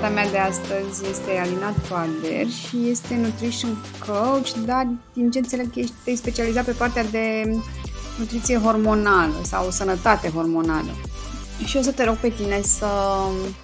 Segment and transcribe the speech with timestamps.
[0.00, 5.66] Invitata mea de astăzi este Alina Toader și este nutrition coach, dar din ce înțeleg
[5.74, 7.42] ești specializat pe partea de
[8.18, 10.90] nutriție hormonală sau sănătate hormonală.
[11.64, 12.86] Și o să te rog pe tine să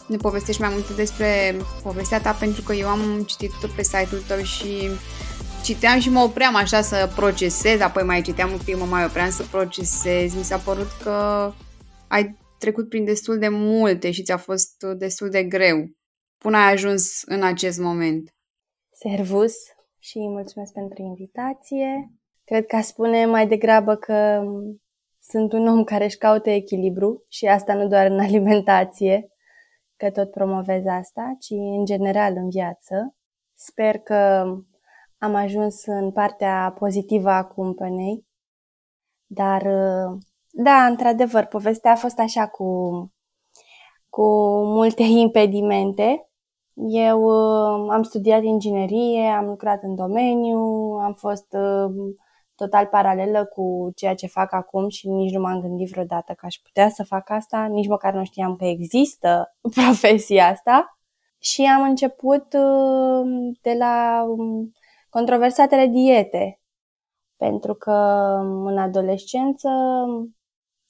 [0.07, 4.43] ne povestești mai multe despre povestea ta, pentru că eu am citit pe site-ul tău
[4.43, 4.91] și
[5.63, 9.31] citeam și mă opream așa să procesez, apoi mai citeam un pic, mă mai opream
[9.31, 10.35] să procesez.
[10.35, 11.53] Mi s-a părut că
[12.09, 15.95] ai trecut prin destul de multe și ți-a fost destul de greu
[16.39, 18.35] până ai ajuns în acest moment.
[18.91, 19.55] Servus
[19.99, 22.13] și mulțumesc pentru invitație.
[22.45, 24.43] Cred că spune mai degrabă că
[25.21, 29.29] sunt un om care își caută echilibru și asta nu doar în alimentație,
[29.97, 33.17] că tot promovez asta, ci în general în viață.
[33.55, 34.45] Sper că
[35.19, 38.27] am ajuns în partea pozitivă a cumpănei,
[39.27, 39.63] dar
[40.59, 42.65] da, într-adevăr, povestea a fost așa cu,
[44.17, 46.29] cu multe impedimente.
[46.89, 50.59] Eu uh, am studiat inginerie, am lucrat în domeniu,
[51.03, 52.15] am fost uh,
[52.55, 56.55] total paralelă cu ceea ce fac acum și nici nu m-am gândit vreodată că aș
[56.63, 60.99] putea să fac asta, nici măcar nu știam că există profesia asta.
[61.39, 64.73] Și am început uh, de la um,
[65.09, 66.61] controversatele diete,
[67.37, 67.93] pentru că
[68.43, 69.69] um, în adolescență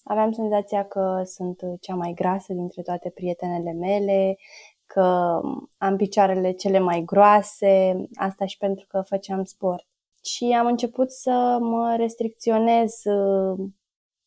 [0.08, 4.36] aveam senzația că sunt cea mai grasă dintre toate prietenele mele,
[4.86, 5.40] că
[5.78, 9.86] am picioarele cele mai groase, asta și pentru că făceam sport.
[10.24, 13.66] Și am început să mă restricționez uh,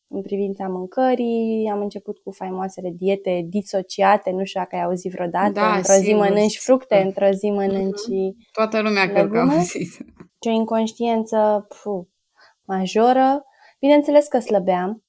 [0.08, 5.50] în privința mâncării, am început cu faimoasele diete disociate, nu știu dacă ai auzit vreodată,
[5.52, 7.00] da, într-o zi mănânci fructe, da.
[7.00, 8.50] într-o zi mănânci uh-huh.
[8.52, 9.88] Toată lumea cred că a auzit.
[10.38, 12.06] Ce o inconștiență puh,
[12.64, 13.44] majoră.
[13.80, 15.04] Bineînțeles că slăbeam,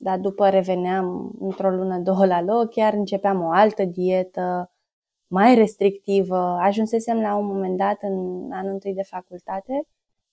[0.00, 4.72] dar după reveneam într-o lună, două la loc, chiar începeam o altă dietă
[5.26, 6.36] mai restrictivă.
[6.60, 9.86] Ajunsesem la un moment dat, în anul întâi de facultate,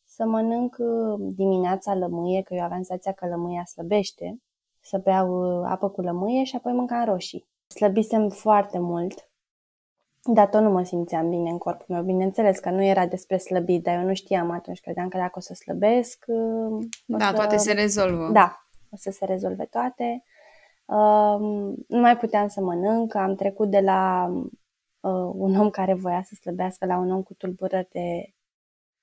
[0.05, 4.41] să mănânc uh, dimineața lămâie, că eu aveam senzația că lămâia slăbește,
[4.81, 7.47] să beau uh, apă cu lămâie și apoi mâncam roșii.
[7.67, 9.29] Slăbisem foarte mult,
[10.33, 12.03] dar tot nu mă simțeam bine în corpul meu.
[12.03, 14.79] Bineînțeles că nu era despre slăbit, dar eu nu știam atunci.
[14.79, 16.25] Credeam că dacă o să slăbesc...
[16.27, 17.33] Uh, da, să...
[17.33, 18.29] toate se rezolvă.
[18.31, 18.64] Da, o
[18.95, 20.23] să se rezolve toate.
[20.85, 21.39] Uh,
[21.87, 24.27] nu mai puteam să mănânc, am trecut de la
[24.99, 28.33] uh, un om care voia să slăbească la un om cu tulburări, de,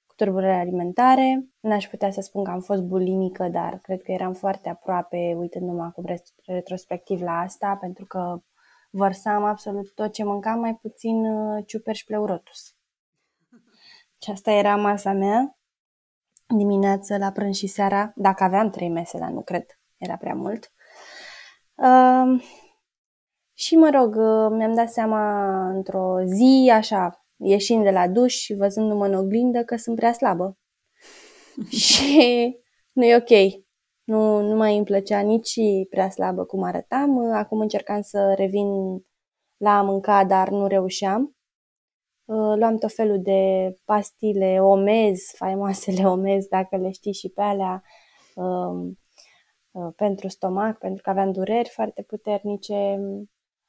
[0.06, 1.46] cu tulburări alimentare.
[1.60, 5.82] N-aș putea să spun că am fost bulimică, dar cred că eram foarte aproape, uitându-mă
[5.82, 6.04] acum
[6.46, 8.42] retrospectiv la asta, pentru că
[8.90, 12.74] vărsam absolut tot ce mâncam, mai puțin uh, ciuper și pleurotus.
[14.22, 15.56] Și asta era masa mea
[16.56, 19.66] dimineață, la prânz și seara, dacă aveam trei mese, dar nu cred,
[20.02, 20.72] era prea mult.
[21.74, 22.42] Uh,
[23.54, 28.54] și mă rog, uh, mi-am dat seama într-o zi, așa, ieșind de la duș și
[28.54, 30.58] văzându-mă în oglindă că sunt prea slabă.
[31.86, 32.56] și
[32.92, 33.60] nu e ok.
[34.04, 35.54] Nu, nu mai îmi plăcea nici
[35.90, 37.32] prea slabă cum arătam.
[37.32, 38.66] Acum încercam să revin
[39.56, 41.36] la a mânca, dar nu reușeam.
[42.24, 47.82] Uh, luam tot felul de pastile omez, faimoasele omez, dacă le știi și pe alea,
[48.34, 48.96] um, uh,
[49.96, 53.00] pentru stomac, pentru că aveam dureri foarte puternice.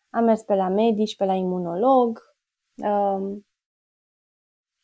[0.10, 2.22] Am mers pe la medici, pe la imunolog
[2.76, 3.46] um,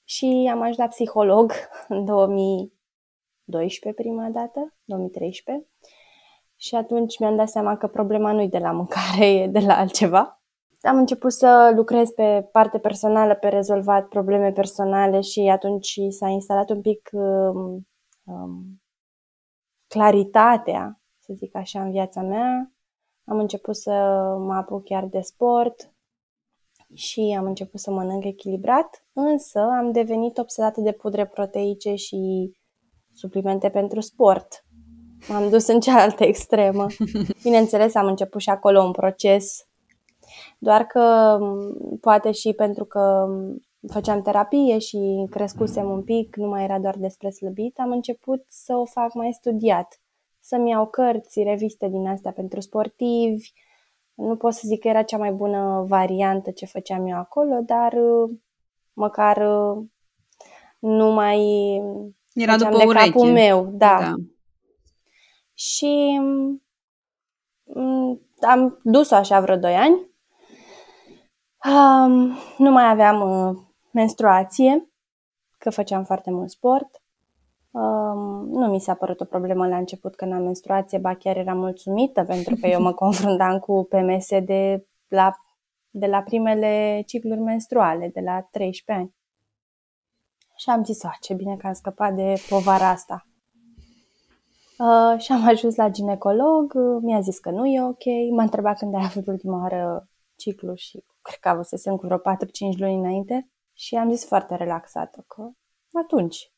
[0.04, 1.52] și am ajuns la psiholog
[1.88, 5.68] în 2012 prima dată, 2013.
[6.56, 9.78] Și atunci mi-am dat seama că problema nu e de la mâncare, e de la
[9.78, 10.40] altceva
[10.82, 16.70] am început să lucrez pe parte personală, pe rezolvat probleme personale și atunci s-a instalat
[16.70, 17.88] un pic um,
[18.24, 18.82] um,
[19.88, 22.72] claritatea, să zic așa, în viața mea.
[23.26, 23.92] Am început să
[24.40, 25.94] mă apuc chiar de sport
[26.94, 32.52] și am început să mănânc echilibrat, însă am devenit obsedată de pudre proteice și
[33.14, 34.66] suplimente pentru sport.
[35.28, 36.86] M-am dus în cealaltă extremă.
[37.44, 39.68] Bineînțeles, am început și acolo un proces
[40.60, 41.38] doar că
[42.02, 43.28] poate și pentru că
[43.88, 48.76] făceam terapie și crescusem un pic, nu mai era doar despre slăbit, am început să
[48.76, 50.00] o fac mai studiat.
[50.50, 53.52] Să-mi iau cărți, reviste din astea pentru sportivi.
[54.14, 57.96] Nu pot să zic că era cea mai bună variantă ce făceam eu acolo, dar
[58.94, 59.38] măcar
[60.80, 61.40] nu mai
[62.34, 63.06] era după de ureche.
[63.10, 63.70] capul meu.
[63.72, 63.98] Da.
[64.00, 64.14] da.
[65.54, 66.22] Și
[68.40, 70.10] am dus-o așa vreo 2 ani
[71.66, 73.58] Um, nu mai aveam uh,
[73.92, 74.90] menstruație,
[75.58, 77.02] că făceam foarte mult sport.
[77.72, 81.58] Um, nu mi s-a părut o problemă la început când am menstruație, ba chiar eram
[81.58, 85.34] mulțumită pentru că eu mă confruntam cu PMS de la
[85.90, 89.16] de la primele cicluri menstruale, de la 13 ani.
[90.56, 93.28] Și am zis, ce bine că am scăpat de povara asta.
[94.78, 98.78] Uh, și am ajuns la ginecolog, uh, mi-a zis că nu e ok, m-a întrebat
[98.78, 102.22] când ai avut ultima oară ciclu și cred că avusesem cu vreo 4-5
[102.78, 105.50] luni înainte și am zis foarte relaxată că
[105.94, 106.52] atunci.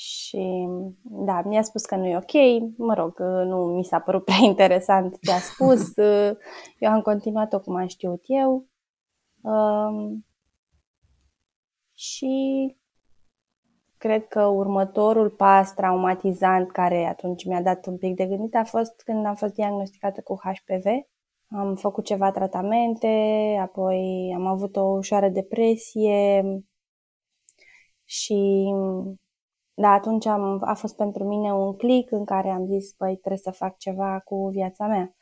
[0.00, 0.68] Și
[1.02, 2.32] da, mi-a spus că nu e ok,
[2.76, 5.96] mă rog, uh, nu mi s-a părut prea interesant ce a spus,
[6.78, 8.68] eu am continuat-o cum am știut eu.
[9.40, 10.26] Um,
[11.94, 12.76] și
[13.98, 19.02] Cred că următorul pas traumatizant care atunci mi-a dat un pic de gândit a fost
[19.04, 20.84] când am fost diagnosticată cu HPV.
[21.48, 23.08] Am făcut ceva tratamente,
[23.60, 26.44] apoi am avut o ușoară depresie
[28.04, 28.70] și
[29.80, 33.38] da, atunci am, a fost pentru mine un click în care am zis, băi, trebuie
[33.38, 35.14] să fac ceva cu viața mea.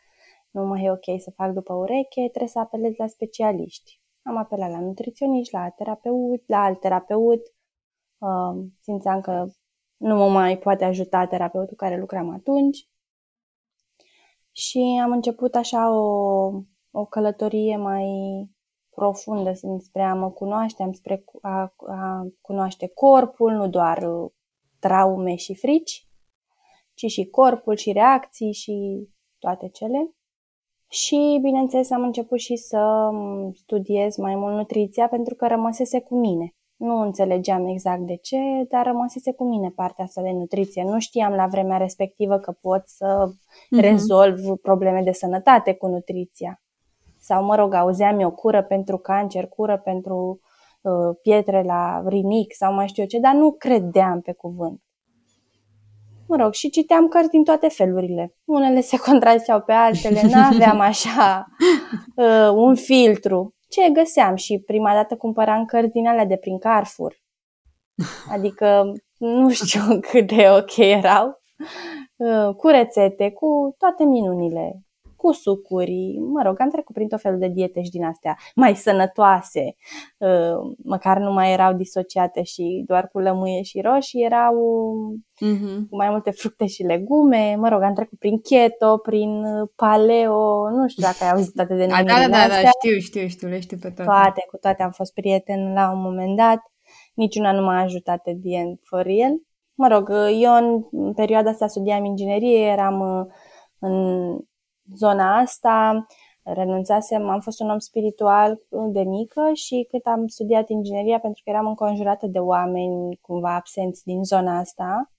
[0.51, 4.01] Nu mai e ok să fac după ureche, trebuie să apelez la specialiști.
[4.23, 7.41] Am apelat la nutriționiști, la terapeut, la alt terapeut,
[8.81, 9.47] simțeam că
[9.97, 12.89] nu mă mai poate ajuta terapeutul care lucram atunci.
[14.53, 16.51] Și am început așa o,
[16.91, 18.07] o călătorie mai
[18.91, 24.09] profundă spre a mă cunoaște, spre a, a cunoaște corpul, nu doar
[24.87, 26.09] traume și frici,
[26.95, 29.07] ci și corpul și reacții și
[29.39, 30.11] toate cele.
[30.89, 33.11] Și, bineînțeles, am început și să
[33.55, 36.55] studiez mai mult nutriția pentru că rămăsese cu mine.
[36.77, 38.39] Nu înțelegeam exact de ce,
[38.69, 40.85] dar rămăsese cu mine partea asta de nutriție.
[40.85, 43.81] Nu știam la vremea respectivă că pot să uh-huh.
[43.81, 46.63] rezolv probleme de sănătate cu nutriția.
[47.19, 50.46] Sau, mă rog, auzeam eu cură pentru cancer, cură pentru uh,
[51.23, 54.81] pietre la rinic sau mai știu eu ce, dar nu credeam pe cuvânt.
[56.29, 58.35] Mă rog, și citeam cărți din toate felurile.
[58.45, 61.47] Unele se contraziceau pe altele, n-aveam așa
[62.17, 67.15] uh, un filtru ce găseam și prima dată cumpăram cărți din alea de prin Carrefour.
[68.31, 69.81] Adică nu știu
[70.11, 71.43] cât de ok erau,
[72.17, 74.86] uh, cu rețete, cu toate minunile
[75.17, 78.75] cu sucuri, mă rog, am trecut prin tot felul de diete și din astea mai
[78.75, 79.77] sănătoase,
[80.19, 84.55] uh, măcar nu mai erau disociate și doar cu lămâie și roșii, erau
[85.45, 85.89] uh-huh.
[85.91, 90.71] cu mai multe fructe și legume, mă rog, am trecut prin keto, prin uh, paleo,
[90.71, 93.61] nu știu dacă ai auzit toate de da, da, da, da, știu, știu, știu, le
[93.61, 94.11] știu pe toate.
[94.11, 96.61] Toate, cu toate am fost prieten la un moment dat,
[97.15, 99.33] niciuna nu m-a ajutat de the end for real.
[99.75, 100.11] Mă rog,
[100.41, 100.53] eu
[100.91, 103.27] în perioada asta studiam inginerie, eram uh,
[103.79, 103.95] în
[104.95, 106.07] zona asta,
[106.43, 111.51] renunțasem, am fost un om spiritual de mică și cât am studiat ingineria, pentru că
[111.51, 115.11] eram înconjurată de oameni cumva absenți din zona asta,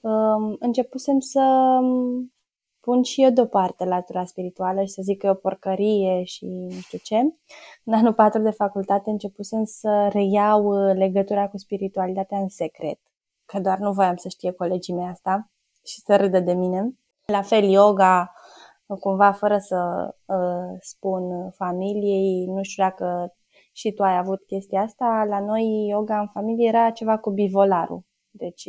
[0.00, 1.78] um, începusem să
[2.80, 6.70] pun și eu deoparte latura spirituală și să zic că e o porcărie și nu
[6.70, 7.16] știu ce.
[7.84, 12.98] În anul 4 de facultate începusem să reiau legătura cu spiritualitatea în secret,
[13.44, 15.50] că doar nu voiam să știe colegii mei asta
[15.84, 16.94] și să râdă de mine.
[17.26, 18.32] La fel, yoga,
[18.96, 23.34] cumva fără să uh, spun familiei, nu știu dacă
[23.72, 28.04] și tu ai avut chestia asta, la noi yoga în familie era ceva cu bivolarul.
[28.30, 28.68] Deci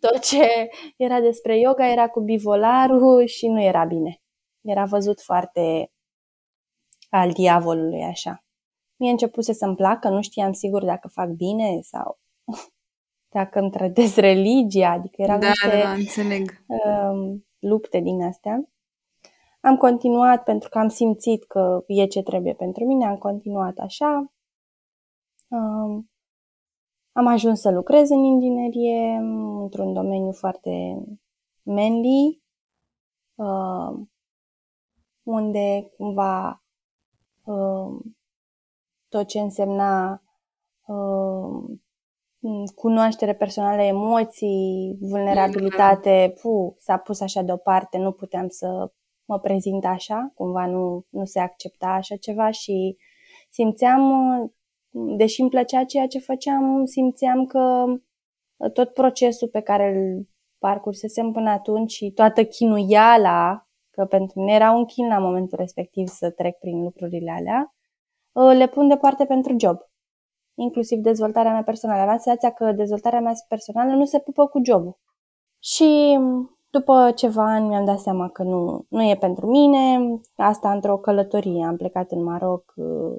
[0.00, 4.20] tot ce era despre yoga era cu bivolarul și nu era bine.
[4.60, 5.90] Era văzut foarte
[7.08, 8.44] al diavolului așa.
[8.96, 12.18] Mie începuse să-mi placă, nu știam sigur dacă fac bine sau
[13.36, 16.64] dacă îmi trădez religia, adică erau da, niște da, înțeleg.
[16.66, 18.69] Um, lupte din astea.
[19.60, 24.32] Am continuat pentru că am simțit că e ce trebuie pentru mine, am continuat așa.
[25.48, 26.10] Um,
[27.12, 29.16] am ajuns să lucrez în inginerie,
[29.60, 31.04] într-un domeniu foarte
[31.62, 32.42] manly,
[33.34, 34.06] uh,
[35.22, 36.62] unde cumva
[37.44, 37.98] uh,
[39.08, 40.22] tot ce însemna
[40.86, 41.78] uh,
[42.74, 48.92] cunoaștere personală, emoții, vulnerabilitate, pu, s-a pus așa deoparte, nu puteam să
[49.30, 52.96] mă prezint așa, cumva nu, nu se accepta așa ceva și
[53.50, 54.02] simțeam,
[54.90, 57.84] deși îmi plăcea ceea ce făceam, simțeam că
[58.72, 64.70] tot procesul pe care îl parcursesem până atunci și toată chinuiala, că pentru mine era
[64.70, 67.74] un chin la momentul respectiv să trec prin lucrurile alea,
[68.56, 69.76] le pun deoparte pentru job.
[70.54, 72.00] Inclusiv dezvoltarea mea personală.
[72.00, 74.98] Aveam senzația că dezvoltarea mea personală nu se pupă cu jobul.
[75.58, 76.18] Și
[76.70, 79.98] după ceva ani mi-am dat seama că nu, nu e pentru mine.
[80.36, 81.64] Asta într-o călătorie.
[81.64, 83.16] Am plecat în Maroc uh,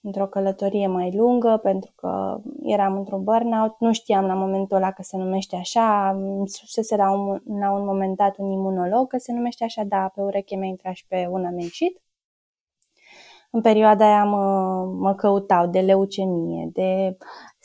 [0.00, 3.74] într-o călătorie mai lungă pentru că eram într-un burnout.
[3.78, 6.10] Nu știam la momentul ăla că se numește așa.
[6.10, 10.10] Îmi spusese la un, la un moment dat un imunolog că se numește așa, da,
[10.14, 12.02] pe ureche mi-a intrat și pe una mi-a ieșit.
[13.50, 17.16] în perioada aia mă, mă căutau de leucemie, de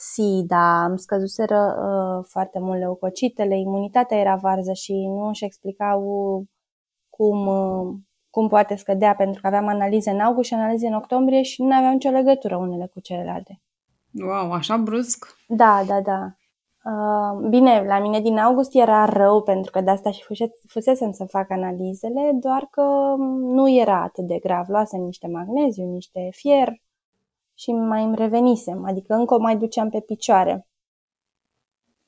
[0.01, 6.01] SIDA, am scăzuseră uh, foarte mult leucocitele, imunitatea era varză și nu își explicau
[7.10, 7.96] cum, uh,
[8.29, 11.75] cum poate scădea, pentru că aveam analize în august și analize în octombrie și nu
[11.75, 13.62] aveau nicio legătură unele cu celelalte.
[14.13, 15.38] Wow, așa brusc?
[15.48, 16.34] Da, da, da.
[16.84, 20.24] Uh, bine, la mine din august era rău pentru că de asta și
[20.68, 24.68] fusesem să fac analizele, doar că nu era atât de grav.
[24.68, 26.74] Luasem niște magneziu, niște fier
[27.60, 30.68] și mai îmi revenisem, adică încă o mai duceam pe picioare.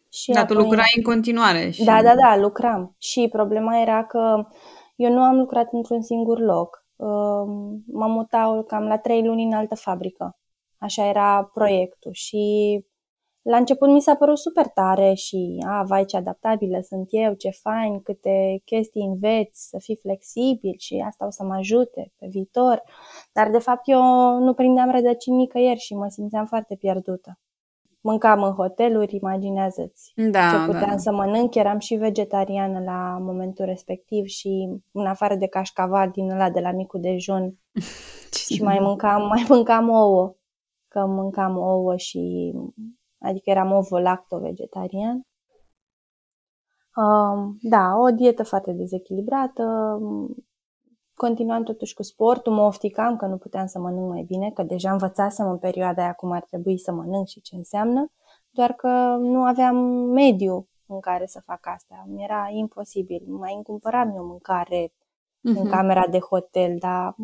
[0.09, 0.55] Și Dar apoi...
[0.55, 1.69] tu lucrai în continuare.
[1.69, 1.83] Și...
[1.83, 2.95] Da, da, da, lucram.
[2.97, 4.47] Și problema era că
[4.95, 6.85] eu nu am lucrat într-un singur loc.
[6.95, 10.37] Uh, mă mutau cam la trei luni în altă fabrică.
[10.77, 12.39] Așa era proiectul și
[13.41, 17.49] la început mi s-a părut super tare și, a, vai ce adaptabilă sunt eu, ce
[17.49, 22.81] fain, câte chestii înveți, să fii flexibil și asta o să mă ajute pe viitor.
[23.31, 24.01] Dar, de fapt, eu
[24.39, 27.39] nu prindeam rădăcini nicăieri și mă simțeam foarte pierdută.
[28.01, 30.97] Mâncam în hoteluri, imaginează-ți da, ce puteam da.
[30.97, 31.55] să mănânc.
[31.55, 36.71] Eram și vegetariană la momentul respectiv și în afară de cașcaval din ăla de la
[36.71, 37.55] micul dejun
[38.47, 40.35] și mai mâncam, mai mâncam ouă,
[40.87, 42.53] că mâncam ouă și
[43.21, 45.21] adică eram ovo-lacto-vegetarian.
[46.95, 49.63] Uh, da, o dietă foarte dezechilibrată,
[51.13, 54.91] continuam totuși cu sportul, mă ofticam că nu puteam să mănânc mai bine, că deja
[54.91, 58.11] învățasem în perioada aia cum ar trebui să mănânc și ce înseamnă,
[58.49, 58.87] doar că
[59.19, 59.75] nu aveam
[60.13, 62.05] mediu în care să fac asta.
[62.07, 63.23] Mi era imposibil.
[63.27, 65.55] Mai îmi cumpăram eu mâncare uh-huh.
[65.55, 65.69] în mhm.
[65.69, 67.15] camera de hotel, dar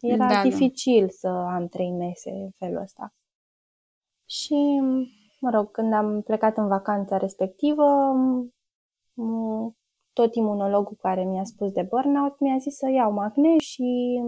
[0.00, 0.42] era da, da.
[0.42, 1.12] dificil da.
[1.18, 3.12] să am trei mese în felul ăsta.
[4.24, 4.80] Și
[5.38, 7.84] mă rog, când am plecat în vacanța respectivă,
[10.12, 14.20] tot imunologul care mi-a spus de burnout mi-a zis să iau magne și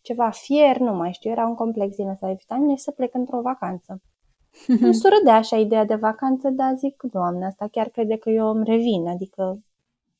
[0.00, 3.14] ceva fier, nu mai știu, era un complex din ăsta de vitamine și să plec
[3.14, 4.02] într-o vacanță.
[4.82, 8.64] Îmi surâdea așa ideea de vacanță, dar zic, doamne, asta chiar crede că eu îmi
[8.64, 9.58] revin, adică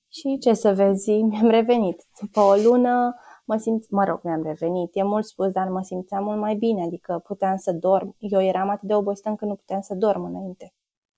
[0.09, 2.03] și ce să vezi, mi-am revenit.
[2.21, 3.15] După o lună
[3.49, 6.83] mă simt, mă rog, mi-am revenit, e mult spus, dar mă simțeam mult mai bine,
[6.83, 8.17] adică puteam să dorm.
[8.19, 10.73] Eu eram atât de obosită încât nu puteam să dorm înainte.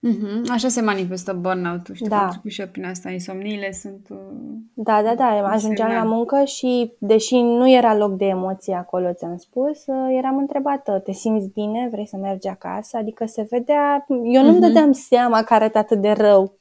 [0.09, 0.51] Mm-hmm.
[0.51, 2.19] Așa se manifestă burnout-ul, știi, da.
[2.19, 4.07] pentru că și eu prin asta insomniile sunt...
[4.11, 4.17] Uh,
[4.75, 9.37] da, da, da, ajungeam la muncă și, deși nu era loc de emoții acolo, ți-am
[9.37, 12.97] spus, uh, eram întrebată, te simți bine, vrei să mergi acasă?
[12.97, 14.61] Adică se vedea, eu nu-mi mm-hmm.
[14.61, 16.59] dădeam seama că arăt atât de rău.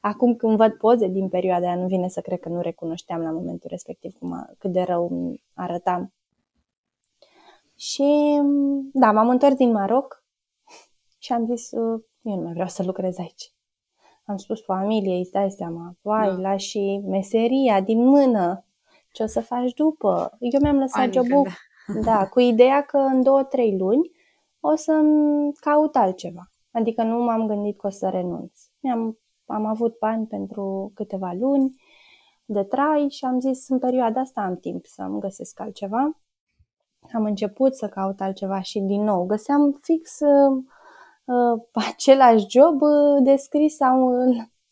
[0.00, 3.30] Acum când văd poze din perioada aia, nu vine să cred că nu recunoșteam la
[3.30, 6.12] momentul respectiv cum a, cât de rău arătam.
[7.76, 8.40] Și
[8.92, 10.24] da, m-am întors din Maroc
[11.18, 13.52] și am zis, uh, eu nu mai vreau să lucrez aici.
[14.24, 16.40] Am spus familiei, îți dai seama, vai, da.
[16.40, 18.64] lași meseria din mână,
[19.12, 20.36] ce o să faci după?
[20.38, 21.48] Eu mi-am lăsat Panică, jobul,
[21.94, 22.00] da.
[22.00, 24.10] da, cu ideea că în două, trei luni
[24.60, 24.92] o să
[25.60, 26.50] caut altceva.
[26.70, 28.60] Adică nu m-am gândit că o să renunț.
[28.80, 31.80] Mi-am am avut bani pentru câteva luni
[32.44, 36.18] de trai și am zis în perioada asta am timp să-mi găsesc altceva.
[37.12, 40.62] Am început să caut altceva și din nou găseam fix uh,
[41.24, 41.62] uh,
[41.92, 44.10] același job uh, descris sau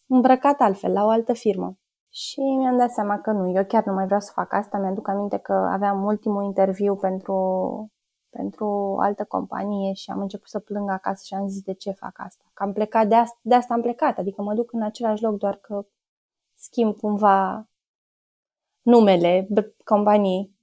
[0.07, 1.79] îmbrăcat altfel la o altă firmă.
[2.11, 4.79] Și mi-am dat seama că nu, eu chiar nu mai vreau să fac asta.
[4.79, 7.35] Mi-aduc aminte că aveam ultimul interviu pentru
[8.37, 11.91] pentru o altă companie și am început să plâng acasă și am zis de ce
[11.91, 12.45] fac asta.
[12.55, 15.37] Că am plecat, de asta, de asta am plecat, adică mă duc în același loc
[15.39, 15.87] doar că
[16.55, 17.69] schimb cumva
[18.83, 19.49] numele
[19.85, 20.55] companiei.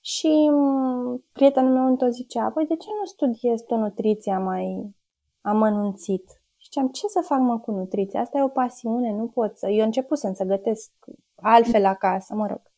[0.00, 4.94] Și mm, prietenul meu întotdeauna zicea, păi de ce nu studiezi tu nutriția mai
[5.40, 6.42] amănunțit?
[6.56, 8.20] Și ziceam, ce să fac mă cu nutriția?
[8.20, 9.68] Asta e o pasiune, nu pot să...
[9.68, 10.92] Eu început să gătesc
[11.34, 12.69] altfel acasă, mă rog.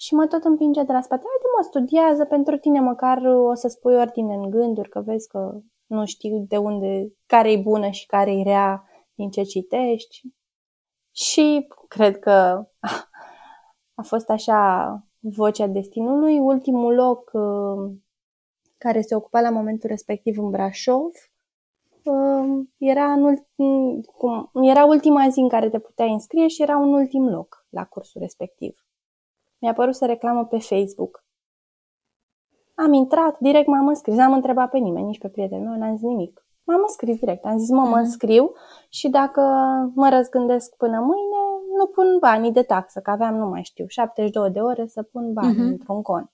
[0.00, 1.24] Și mă tot împinge de la spate.
[1.26, 5.58] Haide mă, studiază pentru tine, măcar o să spui ordine în gânduri, că vezi că
[5.86, 10.20] nu știu de unde, care e bună și care e rea din ce citești.
[11.14, 12.66] Și cred că
[13.94, 16.38] a fost așa vocea destinului.
[16.38, 17.92] Ultimul loc uh,
[18.78, 21.10] care se ocupa la momentul respectiv în Brașov
[22.04, 26.76] uh, era, în ultim, cum, era ultima zi în care te puteai înscrie și era
[26.76, 28.87] un ultim loc la cursul respectiv
[29.58, 31.24] mi-a apărut să reclamă pe Facebook.
[32.74, 36.06] Am intrat, direct m-am înscris, n-am întrebat pe nimeni, nici pe prietenul meu, n-am zis
[36.06, 36.46] nimic.
[36.64, 37.98] M-am înscris direct, am zis, mă, mă mhm.
[37.98, 38.52] înscriu
[38.88, 39.40] și dacă
[39.94, 41.36] mă răzgândesc până mâine,
[41.76, 45.32] nu pun banii de taxă, că aveam, nu mai știu, 72 de ore să pun
[45.32, 45.70] bani uh-huh.
[45.70, 46.30] într-un cont.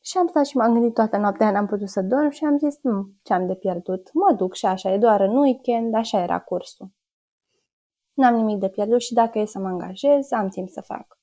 [0.00, 2.78] Și am stat și m-am gândit toată noaptea, n-am putut să dorm și am zis,
[2.82, 4.10] nu, ce am de pierdut?
[4.12, 6.88] Mă duc și așa, e doar în weekend, așa era cursul.
[8.12, 11.15] N-am nimic de pierdut și dacă e să mă angajez, am timp să fac.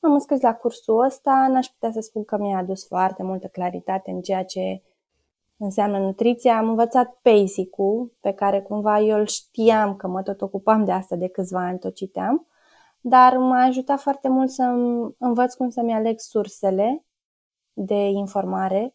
[0.00, 4.10] Am înscris la cursul ăsta, n-aș putea să spun că mi-a adus foarte multă claritate
[4.10, 4.82] în ceea ce
[5.56, 6.56] înseamnă nutriția.
[6.56, 11.16] Am învățat basic-ul, pe care cumva eu îl știam că mă tot ocupam de asta
[11.16, 12.46] de câțiva ani, tot citeam,
[13.00, 14.62] dar m-a ajutat foarte mult să
[15.18, 17.04] învăț cum să-mi aleg sursele
[17.72, 18.94] de informare.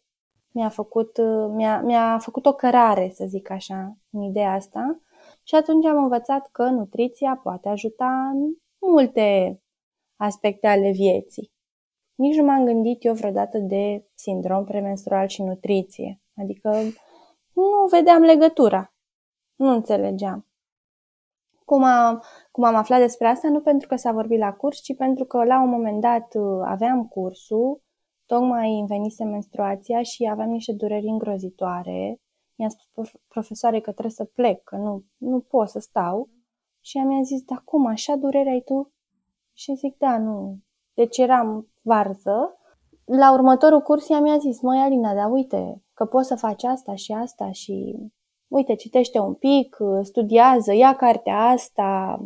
[0.52, 1.18] Mi-a făcut,
[1.50, 5.00] mi-a, mi-a făcut o cărare, să zic așa, în ideea asta.
[5.44, 9.58] Și atunci am învățat că nutriția poate ajuta în multe
[10.16, 11.52] aspecte ale vieții.
[12.16, 16.22] Nici nu m-am gândit eu vreodată de sindrom premenstrual și nutriție.
[16.36, 16.70] Adică
[17.54, 18.94] nu vedeam legătura.
[19.56, 20.48] Nu înțelegeam.
[21.66, 23.50] Cum, a, cum am aflat despre asta?
[23.50, 26.62] Nu pentru că s-a vorbit la curs, ci pentru că la un moment dat uh,
[26.66, 27.82] aveam cursul,
[28.26, 32.22] tocmai îmi venise menstruația și aveam niște dureri îngrozitoare.
[32.56, 36.30] Mi-a spus profesoare că trebuie să plec, că nu, nu pot să stau.
[36.82, 38.93] Și mi-a zis, da cum, așa durere ai tu?
[39.54, 40.58] Și zic, da, nu.
[40.94, 42.58] Deci eram varză.
[43.06, 46.96] La următorul curs ea mi-a zis, măi Alina, dar uite, că poți să faci asta
[46.96, 47.96] și asta și
[48.48, 52.20] uite, citește un pic, studiază, ia cartea asta.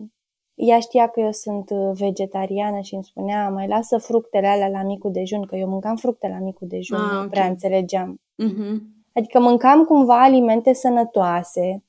[0.54, 5.12] Ea știa că eu sunt vegetariană și îmi spunea, mai lasă fructele alea la micul
[5.12, 7.28] dejun, că eu mâncam fructe la micul dejun, ah, okay.
[7.28, 8.22] prea înțelegeam.
[8.44, 8.78] Uh-huh.
[9.14, 11.84] Adică mâncam cumva alimente sănătoase,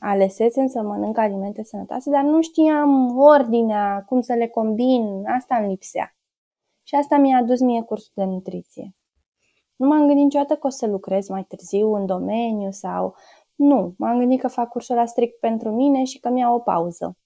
[0.00, 5.68] alesesem să mănânc alimente sănătoase, dar nu știam ordinea, cum să le combin, asta îmi
[5.68, 6.16] lipsea.
[6.82, 8.94] Și asta mi-a adus mie cursul de nutriție.
[9.76, 13.14] Nu m-am gândit niciodată că o să lucrez mai târziu în domeniu sau...
[13.54, 17.16] Nu, m-am gândit că fac cursul la strict pentru mine și că mi-au o pauză.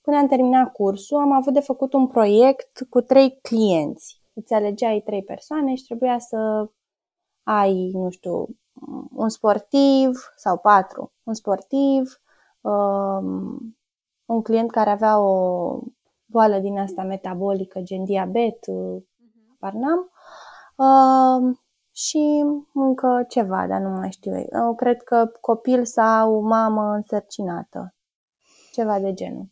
[0.00, 4.22] Când am terminat cursul, am avut de făcut un proiect cu trei clienți.
[4.32, 6.70] Îți alegeai trei persoane și trebuia să
[7.42, 8.48] ai, nu știu,
[9.14, 11.12] un sportiv sau patru.
[11.22, 12.20] Un sportiv,
[12.60, 13.76] um,
[14.24, 15.80] un client care avea o
[16.26, 19.58] boală din asta metabolică, gen diabet, uh-huh.
[19.58, 20.10] parnam,
[20.76, 21.56] uh,
[21.92, 24.32] și încă ceva, dar nu mai știu.
[24.52, 27.94] Eu cred că copil sau mamă însărcinată.
[28.72, 29.50] Ceva de genul.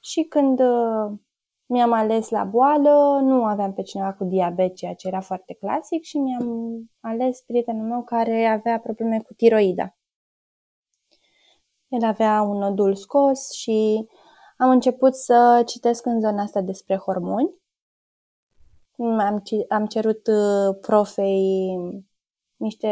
[0.00, 1.12] Și când uh,
[1.66, 6.02] mi-am ales la boală, nu aveam pe cineva cu diabet, ceea ce era foarte clasic
[6.02, 9.96] și mi-am ales prietenul meu care avea probleme cu tiroida.
[11.88, 14.06] El avea un nodul scos și
[14.56, 17.62] am început să citesc în zona asta despre hormoni
[18.98, 21.76] am, am cerut uh, profei
[22.56, 22.90] niște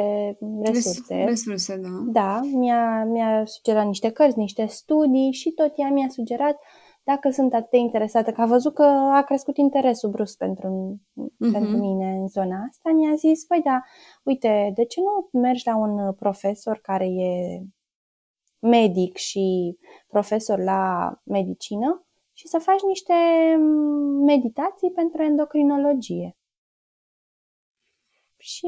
[0.63, 1.15] resurse.
[1.15, 1.89] Resurse, da.
[2.07, 6.59] Da, mi-a, mi-a sugerat niște cărți, niște studii și tot ea mi-a sugerat
[7.05, 11.53] dacă sunt atât de interesată, că a văzut că a crescut interesul brusc pentru, uh-huh.
[11.53, 13.81] pentru mine în zona asta, mi-a zis, păi da,
[14.23, 17.63] uite, de ce nu mergi la un profesor care e
[18.59, 23.15] medic și profesor la medicină și să faci niște
[23.59, 26.37] mm, meditații pentru endocrinologie.
[28.37, 28.67] Și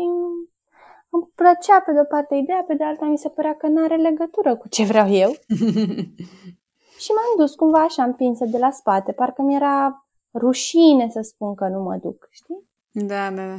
[1.08, 3.96] îmi plăcea pe de-o parte ideea, pe de alta mi se părea că nu are
[3.96, 5.30] legătură cu ce vreau eu.
[7.04, 11.68] și m-am dus cumva așa împinsă de la spate, parcă mi-era rușine să spun că
[11.68, 12.68] nu mă duc, știi?
[12.90, 13.56] Da, da, da.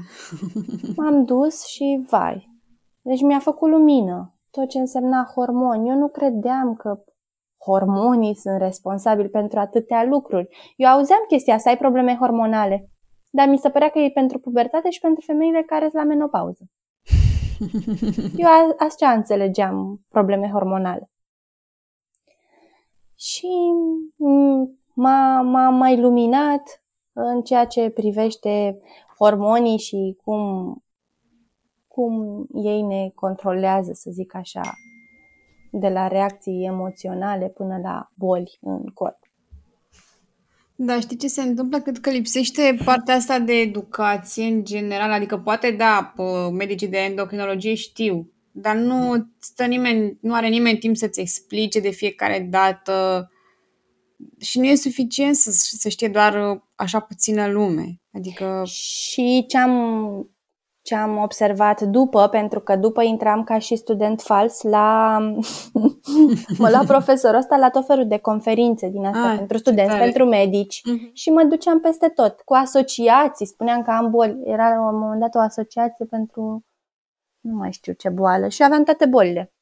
[0.97, 2.49] m-am dus și vai.
[3.01, 5.89] Deci mi-a făcut lumină tot ce însemna hormoni.
[5.89, 7.03] Eu nu credeam că
[7.65, 10.47] hormonii sunt responsabili pentru atâtea lucruri.
[10.75, 12.89] Eu auzeam chestia asta, ai probleme hormonale,
[13.29, 16.63] dar mi se părea că e pentru pubertate și pentru femeile care sunt la menopauză.
[18.43, 18.47] Eu
[18.79, 21.09] așa înțelegeam probleme hormonale.
[23.25, 23.47] Și
[24.93, 26.83] m-a, m-a mai iluminat
[27.13, 28.79] în ceea ce privește
[29.19, 30.73] hormonii și cum,
[31.87, 34.61] cum ei ne controlează, să zic așa,
[35.71, 39.19] de la reacții emoționale până la boli în corp.
[40.75, 41.79] Da, știi ce se întâmplă?
[41.79, 46.13] Cred că lipsește partea asta de educație în general, adică poate da,
[46.51, 51.89] medicii de endocrinologie știu, dar nu stă nimeni, nu are nimeni timp să-ți explice de
[51.89, 53.29] fiecare dată.
[54.39, 58.01] Și nu e suficient să, să știe doar așa puțină lume.
[58.11, 58.61] Adică...
[58.65, 59.73] Și ce am
[60.85, 65.17] ce am observat după, pentru că după intram ca și student fals la,
[66.57, 70.25] mă la profesorul ăsta la tot felul de conferințe din asta ah, pentru studenți, pentru
[70.25, 70.81] medici.
[70.81, 71.11] Uh-huh.
[71.13, 75.19] și mă duceam peste tot, cu asociații, spuneam că am boli, era la un moment
[75.19, 76.65] dat o asociație pentru
[77.45, 79.53] nu mai știu ce boală și aveam toate bolile.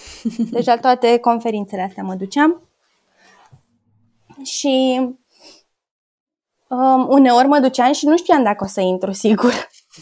[0.50, 2.68] Deci la toate conferințele astea mă duceam
[4.42, 5.00] și
[6.68, 9.52] um, uneori mă duceam și nu știam dacă o să intru sigur.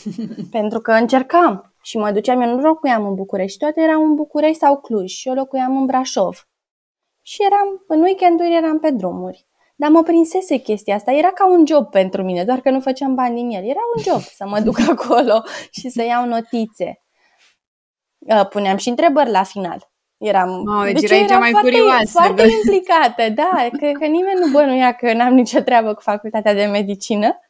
[0.51, 4.59] Pentru că încercam și mă duceam, eu nu locuiam în București, toate erau în București
[4.59, 6.49] sau Cluj și eu locuiam în Brașov.
[7.23, 9.47] Și eram, în weekenduri eram pe drumuri.
[9.77, 11.13] Dar mă prinsese chestia asta.
[11.13, 13.65] Era ca un job pentru mine, doar că nu făceam bani din el.
[13.65, 17.03] Era un job să mă duc acolo și să iau notițe.
[18.21, 19.89] Uh, puneam și întrebări la final.
[20.19, 22.11] Eram, oh, deci, deci eram mai foarte, curioasă.
[22.11, 23.69] Foarte implicată, da.
[23.73, 27.41] Cred că nimeni nu bănuia că n-am nicio treabă cu facultatea de medicină.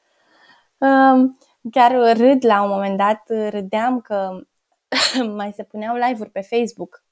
[0.79, 1.39] Um,
[1.71, 4.31] chiar râd la un moment dat, râdeam că
[5.37, 7.03] mai se puneau live-uri pe Facebook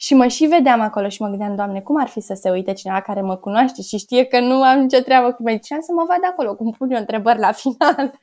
[0.00, 2.72] și mă și vedeam acolo și mă gândeam, Doamne, cum ar fi să se uite
[2.72, 6.04] cineva care mă cunoaște și știe că nu am nicio treabă cu medicina să mă
[6.04, 8.18] vadă acolo, cum pun eu întrebări la final.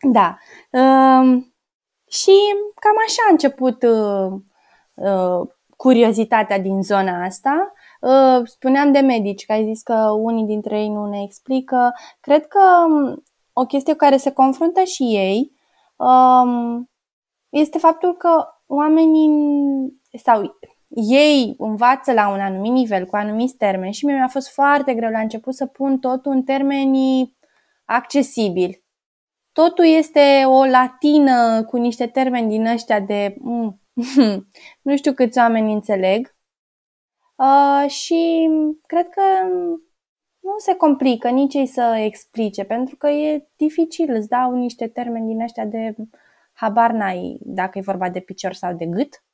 [0.18, 0.38] da.
[0.70, 1.51] Um,
[2.12, 2.32] și
[2.74, 4.32] cam așa a început uh,
[4.94, 7.72] uh, curiozitatea din zona asta.
[8.00, 11.94] Uh, spuneam de medici, că ai zis că unii dintre ei nu ne explică.
[12.20, 13.22] Cred că um,
[13.52, 15.52] o chestie cu care se confruntă și ei
[15.96, 16.90] um,
[17.48, 19.30] este faptul că oamenii
[20.22, 20.58] sau
[20.94, 25.20] ei învață la un anumit nivel cu anumiți termeni și mi-a fost foarte greu la
[25.20, 27.36] început să pun totul în termeni
[27.84, 28.81] accesibili.
[29.52, 33.80] Totul este o latină cu niște termeni din ăștia de mm,
[34.82, 36.34] nu știu câți oameni înțeleg
[37.36, 38.48] uh, și
[38.86, 39.22] cred că
[40.40, 45.26] nu se complică nici ei să explice pentru că e dificil, îți dau niște termeni
[45.26, 45.94] din ăștia de
[46.52, 49.24] habar n-ai dacă e vorba de picior sau de gât.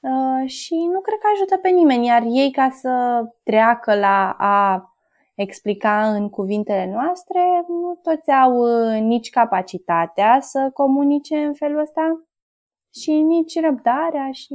[0.00, 4.93] Uh, și nu cred că ajută pe nimeni, iar ei ca să treacă la a
[5.34, 12.24] explica în cuvintele noastre, nu toți au uh, nici capacitatea să comunice în felul ăsta
[12.94, 14.54] și nici răbdarea și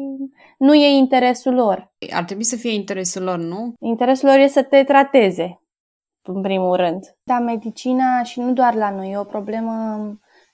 [0.57, 1.93] nu e interesul lor.
[2.11, 3.73] Ar trebui să fie interesul lor, nu?
[3.79, 5.61] Interesul lor e să te trateze,
[6.21, 7.17] în primul rând.
[7.23, 9.73] Da, medicina și nu doar la noi, e o problemă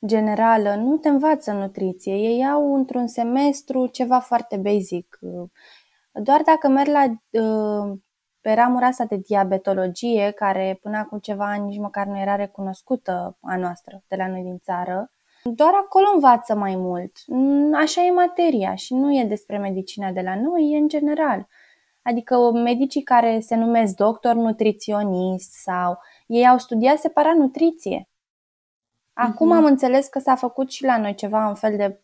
[0.05, 2.13] generală, nu te învață nutriție.
[2.13, 5.19] Ei au într-un semestru ceva foarte basic.
[6.11, 7.03] Doar dacă merg la
[7.41, 7.97] uh,
[8.45, 13.37] pe ramura asta de diabetologie, care până acum ceva ani nici măcar nu era recunoscută
[13.41, 15.11] a noastră de la noi din țară,
[15.43, 17.11] doar acolo învață mai mult.
[17.73, 21.47] Așa e materia și nu e despre medicina de la noi, e în general.
[22.01, 28.09] Adică medicii care se numesc doctor nutriționist sau ei au studiat separat nutriție.
[29.13, 29.57] Acum uh-huh.
[29.57, 31.99] am înțeles că s-a făcut și la noi ceva, un fel de,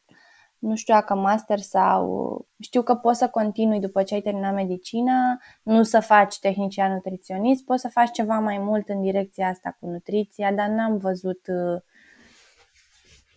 [0.62, 2.48] nu știu dacă master sau...
[2.60, 7.66] Știu că poți să continui după ce ai terminat medicina, nu să faci tehnicia nutriționist,
[7.66, 11.48] poți să faci ceva mai mult în direcția asta cu nutriția, dar n-am văzut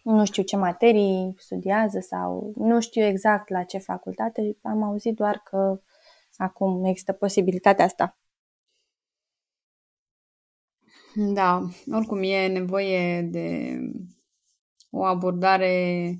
[0.02, 5.38] nu știu ce materii studiază sau nu știu exact la ce facultate, am auzit doar
[5.44, 5.80] că
[6.36, 8.18] acum există posibilitatea asta.
[11.14, 13.78] Da, oricum e nevoie de
[14.90, 16.18] o abordare,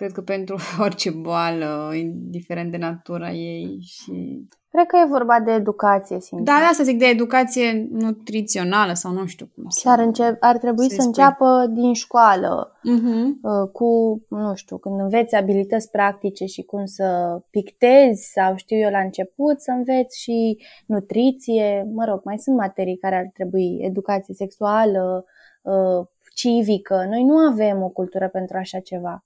[0.00, 5.52] cred că pentru orice boală, indiferent de natura ei și Cred că e vorba de
[5.52, 6.54] educație, sincer.
[6.54, 9.88] Da, asta zic, de educație nutrițională sau nu știu cum să...
[9.88, 13.72] ar, încep, ar trebui să, să înceapă din școală, uh-huh.
[13.72, 19.00] cu, nu știu, când înveți abilități practice și cum să pictezi sau știu eu la
[19.00, 25.24] început, să înveți și nutriție, mă rog, mai sunt materii care ar trebui, educație sexuală,
[25.62, 27.06] uh, civică.
[27.10, 29.24] Noi nu avem o cultură pentru așa ceva.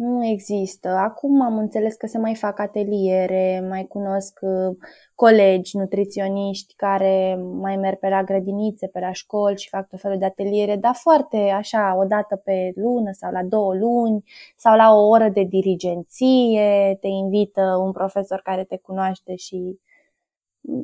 [0.00, 0.88] Nu există.
[0.88, 4.76] Acum am înțeles că se mai fac ateliere, mai cunosc uh,
[5.14, 10.18] colegi nutriționiști care mai merg pe la grădinițe, pe la școli și fac tot felul
[10.18, 14.24] de ateliere, dar foarte așa, o dată pe lună sau la două luni
[14.56, 19.78] sau la o oră de dirigenție, te invită un profesor care te cunoaște și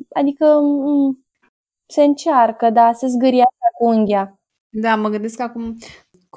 [0.09, 0.59] adică
[1.85, 4.39] se încearcă, da, se zgâriază cu unghia.
[4.69, 5.77] Da, mă gândesc acum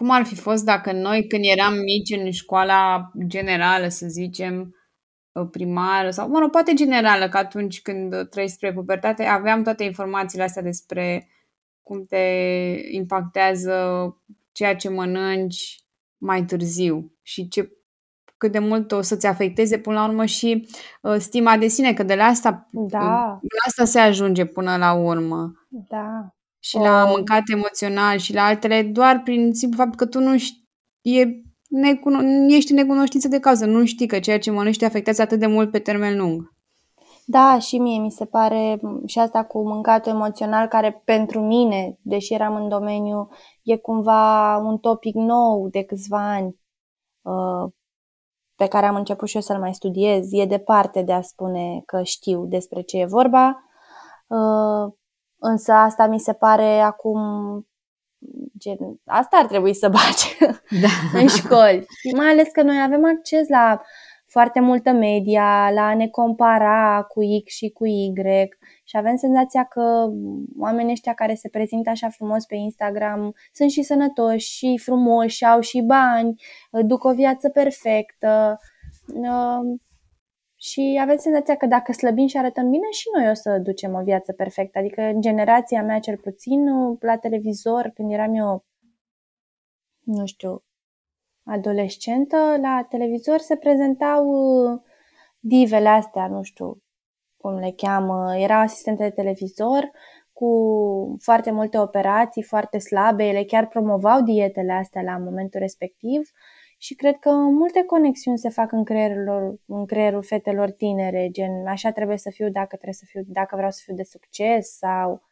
[0.01, 4.75] cum ar fi fost dacă noi, când eram mici în școala generală, să zicem,
[5.33, 9.85] uh, primară sau, mă rog, poate generală, că atunci când trăiești spre pubertate, aveam toate
[9.85, 11.29] informațiile astea despre
[11.83, 12.17] cum te
[12.91, 13.77] impactează
[14.53, 15.85] ceea ce mănânci
[16.17, 17.73] mai târziu și ce
[18.37, 20.69] cât de mult o să-ți afecteze până la urmă și
[21.03, 22.99] uh, stima de sine, că de la asta, da.
[23.41, 25.53] la asta se ajunge până la urmă.
[25.69, 26.83] Da și oh.
[26.83, 30.69] la mâncat emoțional și la altele, doar prin simplu fapt că tu nu știi,
[31.01, 31.25] e
[31.69, 35.39] necuno- ești în necunoștință de cauză, nu știi că ceea ce mănânci te afectează atât
[35.39, 36.59] de mult pe termen lung.
[37.25, 42.35] Da, și mie mi se pare și asta cu mâncatul emoțional, care pentru mine, deși
[42.35, 43.29] eram în domeniu,
[43.63, 46.61] e cumva un topic nou de câțiva ani
[47.23, 47.73] uh,
[48.57, 50.33] pe care am început și eu să-l mai studiez.
[50.33, 53.65] E departe de a spune că știu despre ce e vorba.
[55.41, 57.19] Uh, Însă asta mi se pare acum
[58.59, 60.37] gen, asta ar trebui să bagi
[60.81, 61.19] da.
[61.19, 61.85] în școli.
[61.89, 63.81] Și mai ales că noi avem acces la
[64.27, 68.13] foarte multă media, la a ne compara cu X și cu Y
[68.85, 70.09] și avem senzația că
[70.59, 75.45] oamenii ăștia care se prezintă așa frumos pe Instagram sunt și sănătoși și frumoși și
[75.45, 76.35] au și bani,
[76.71, 78.59] duc o viață perfectă
[79.15, 79.83] um,
[80.63, 84.03] și avem senzația că dacă slăbim și arătăm bine și noi o să ducem o
[84.03, 84.79] viață perfectă.
[84.79, 86.65] Adică în generația mea cel puțin
[87.01, 88.65] la televizor, când eram eu,
[90.05, 90.65] nu știu,
[91.45, 94.81] adolescentă, la televizor se prezentau uh,
[95.39, 96.83] divele astea, nu știu
[97.37, 99.91] cum le cheamă, erau asistente de televizor
[100.33, 106.31] cu foarte multe operații, foarte slabe, ele chiar promovau dietele astea la momentul respectiv
[106.83, 111.91] și cred că multe conexiuni se fac în creierul, în creierul fetelor tinere, gen așa
[111.91, 115.23] trebuie să fiu dacă trebuie să fiu, dacă vreau să fiu de succes sau...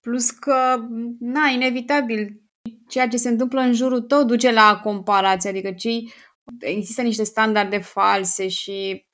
[0.00, 0.76] Plus că,
[1.18, 2.42] na, inevitabil,
[2.88, 6.12] ceea ce se întâmplă în jurul tău duce la comparație, adică cei,
[6.58, 9.08] există niște standarde false și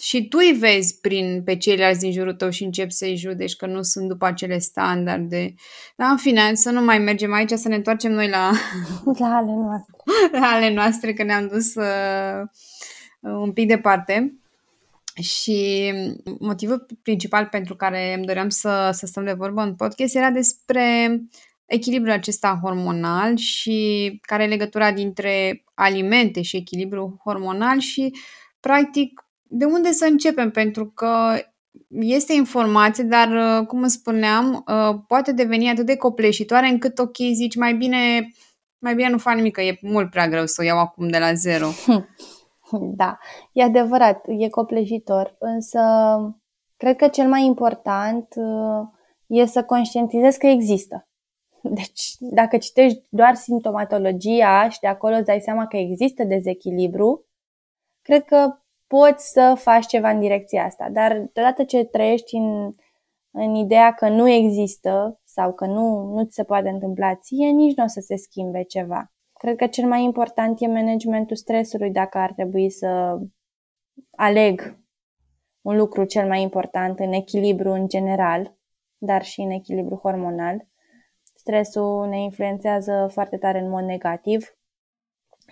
[0.00, 3.66] și tu îi vezi prin, pe ceilalți din jurul tău și începi să-i judeci că
[3.66, 5.54] nu sunt după acele standarde.
[5.96, 8.50] Dar în fine, să nu mai mergem aici, să ne întoarcem noi la,
[9.18, 9.94] la ale noastre.
[10.32, 12.42] La ale noastre, că ne-am dus uh,
[13.20, 14.38] un pic departe.
[15.20, 15.92] Și
[16.38, 21.20] motivul principal pentru care îmi doream să, să stăm de vorbă în podcast era despre
[21.66, 28.12] echilibrul acesta hormonal și care e legătura dintre alimente și echilibru hormonal și,
[28.60, 30.50] practic, de unde să începem?
[30.50, 31.42] Pentru că
[31.88, 34.64] este informație, dar, cum îți spuneam,
[35.06, 38.32] poate deveni atât de copleșitoare încât, ok, zici, mai bine,
[38.78, 41.18] mai bine nu fac nimic, că e mult prea greu să o iau acum de
[41.18, 41.66] la zero.
[42.70, 43.18] Da,
[43.52, 45.80] e adevărat, e copleșitor, însă
[46.76, 48.34] cred că cel mai important
[49.26, 51.08] e să conștientizezi că există.
[51.78, 57.26] Deci, dacă citești doar simptomatologia și de acolo îți dai seama că există dezechilibru,
[58.02, 60.88] cred că poți să faci ceva în direcția asta.
[60.90, 62.72] Dar deodată ce trăiești în,
[63.30, 67.76] în ideea că nu există sau că nu, nu ți se poate întâmpla ție, nici
[67.76, 69.12] nu o să se schimbe ceva.
[69.32, 73.18] Cred că cel mai important e managementul stresului dacă ar trebui să
[74.10, 74.78] aleg
[75.60, 78.56] un lucru cel mai important în echilibru în general,
[78.96, 80.66] dar și în echilibru hormonal.
[81.34, 84.56] Stresul ne influențează foarte tare în mod negativ,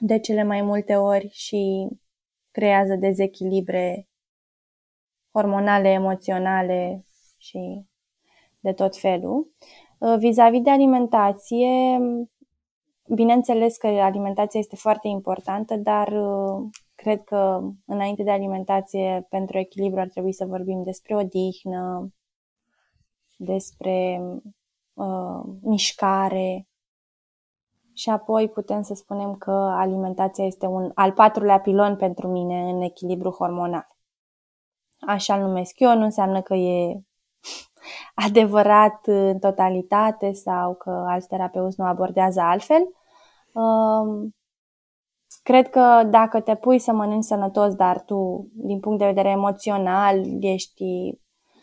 [0.01, 1.89] de cele mai multe ori și
[2.51, 4.09] creează dezechilibre
[5.33, 7.05] hormonale, emoționale
[7.39, 7.87] și
[8.67, 9.51] de tot felul.
[9.99, 11.99] Uh, vis-a-vis de alimentație,
[13.15, 20.01] bineînțeles că alimentația este foarte importantă, dar uh, cred că înainte de alimentație, pentru echilibru,
[20.01, 22.09] ar trebui să vorbim despre odihnă,
[23.37, 24.21] despre
[24.95, 26.69] uh, mișcare,
[27.93, 32.81] și apoi putem să spunem că alimentația este un al patrulea pilon pentru mine în
[32.81, 33.89] echilibru hormonal.
[34.99, 37.06] Așa îl numesc eu, nu înseamnă că e
[38.15, 42.83] adevărat în totalitate sau că alți terapeuți nu abordează altfel.
[43.53, 44.35] Um,
[45.43, 50.25] cred că dacă te pui să mănânci sănătos, dar tu, din punct de vedere emoțional,
[50.41, 51.19] ești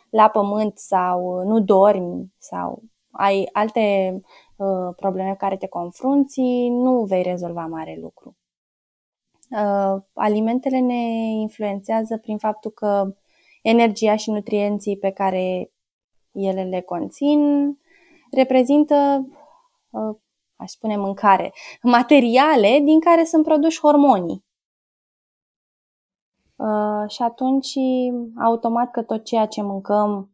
[0.09, 2.81] la pământ sau nu dormi sau
[3.12, 4.21] ai alte
[4.63, 8.38] Uh, probleme care te confrunți, nu vei rezolva mare lucru.
[9.49, 11.03] Uh, alimentele ne
[11.41, 13.15] influențează prin faptul că
[13.62, 15.71] energia și nutrienții pe care
[16.33, 17.39] ele le conțin
[18.31, 19.27] reprezintă,
[19.89, 20.15] uh,
[20.55, 24.43] aș spune mâncare, materiale din care sunt produși hormonii.
[27.07, 27.73] Și atunci,
[28.43, 30.31] automat că tot ceea ce mâncăm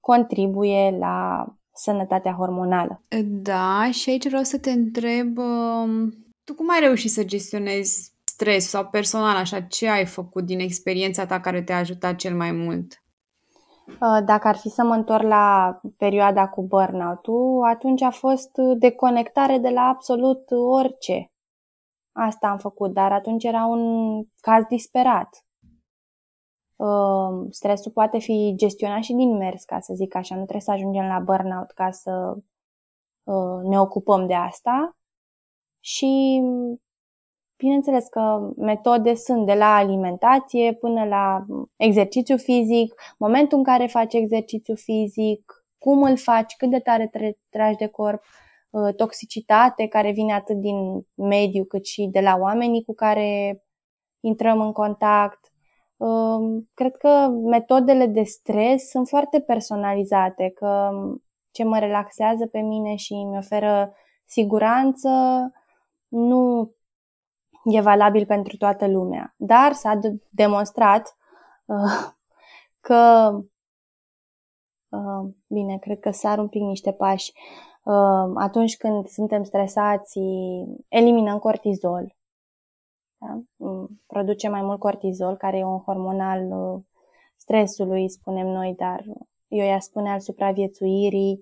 [0.00, 3.02] contribuie la sănătatea hormonală.
[3.24, 8.68] Da, și aici vreau să te întreb, um, tu cum ai reușit să gestionezi stres
[8.68, 13.03] sau personal, așa, ce ai făcut din experiența ta care te-a ajutat cel mai mult?
[13.86, 19.58] Uh, dacă ar fi să mă întorc la perioada cu burnout-ul, atunci a fost deconectare
[19.58, 21.32] de la absolut orice.
[22.12, 25.44] Asta am făcut, dar atunci era un caz disperat.
[26.76, 30.34] Ehm, stresul poate fi gestionat și din mers, ca să zic așa.
[30.34, 32.36] Nu trebuie să ajungem la burnout ca să
[33.24, 34.96] uh, ne ocupăm de asta.
[35.80, 36.42] Și
[37.56, 41.44] bineînțeles că metode sunt de la alimentație până la
[41.76, 47.10] exercițiu fizic, momentul în care faci exercițiu fizic, cum îl faci, cât de tare
[47.48, 48.22] tragi de corp,
[48.70, 53.58] uh, toxicitate care vine atât din mediu cât și de la oamenii cu care
[54.20, 55.52] intrăm în contact,
[56.74, 60.90] cred că metodele de stres sunt foarte personalizate, că
[61.50, 63.92] ce mă relaxează pe mine și mi oferă
[64.24, 65.08] siguranță,
[66.08, 66.73] nu
[67.64, 69.34] e valabil pentru toată lumea.
[69.36, 69.98] Dar s-a
[70.30, 71.16] demonstrat
[71.64, 72.12] uh,
[72.80, 73.32] că,
[74.88, 77.32] uh, bine, cred că sar un pic niște pași,
[77.82, 80.18] uh, atunci când suntem stresați,
[80.88, 82.16] eliminăm cortizol.
[83.18, 83.40] Da?
[83.56, 86.82] Mm, produce mai mult cortizol, care e un hormon al uh,
[87.36, 89.04] stresului, spunem noi, dar
[89.48, 91.40] eu i-aș spune al supraviețuirii,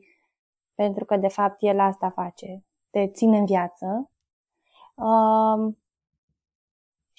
[0.75, 4.11] pentru că de fapt el asta face, te ține în viață.
[4.95, 5.82] Um,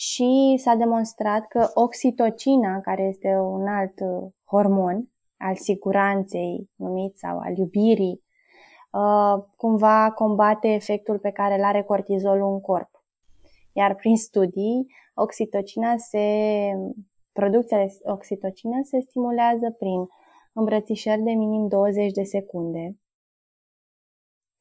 [0.09, 7.39] și s-a demonstrat că oxitocina, care este un alt uh, hormon al siguranței numit sau
[7.39, 8.23] al iubirii,
[8.91, 12.89] uh, cumva combate efectul pe care îl are cortizolul în corp.
[13.73, 16.27] Iar prin studii, oxitocina se,
[17.31, 20.07] producția de oxitocină se stimulează prin
[20.53, 22.97] îmbrățișări de minim 20 de secunde,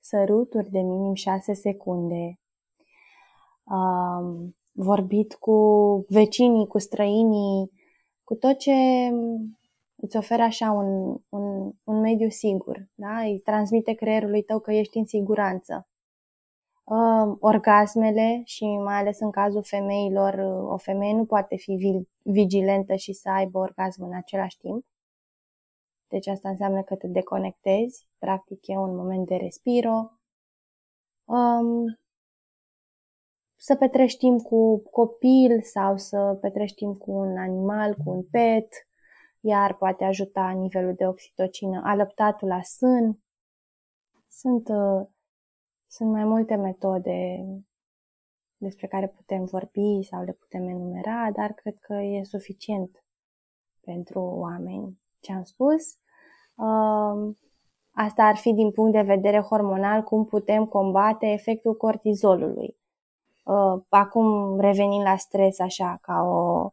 [0.01, 2.41] săruturi de minim 6 secunde,
[3.65, 5.57] um, vorbit cu
[6.09, 7.71] vecinii, cu străinii,
[8.25, 8.73] cu tot ce
[9.97, 13.21] îți oferă așa un, un, un mediu sigur, da?
[13.21, 15.87] îi transmite creierului tău că ești în siguranță.
[16.85, 20.35] Uh, orgasmele și mai ales în cazul femeilor,
[20.69, 24.85] o femeie nu poate fi vigilentă și să aibă orgasm în același timp.
[26.09, 30.13] Deci asta înseamnă că te deconectezi, practic e un moment de respiro.
[31.25, 31.99] Um,
[33.65, 38.69] să petrești timp cu copil sau să petrești timp cu un animal, cu un pet,
[39.41, 43.19] iar poate ajuta nivelul de oxitocină, alăptatul la sân.
[44.29, 45.07] Sunt, uh,
[45.87, 47.45] sunt mai multe metode
[48.57, 53.05] despre care putem vorbi sau le putem enumera, dar cred că e suficient
[53.81, 55.83] pentru oameni ce am spus.
[56.55, 57.35] Uh,
[57.91, 62.81] asta ar fi din punct de vedere hormonal cum putem combate efectul cortizolului.
[63.43, 66.71] Uh, acum revenind la stres așa ca, o,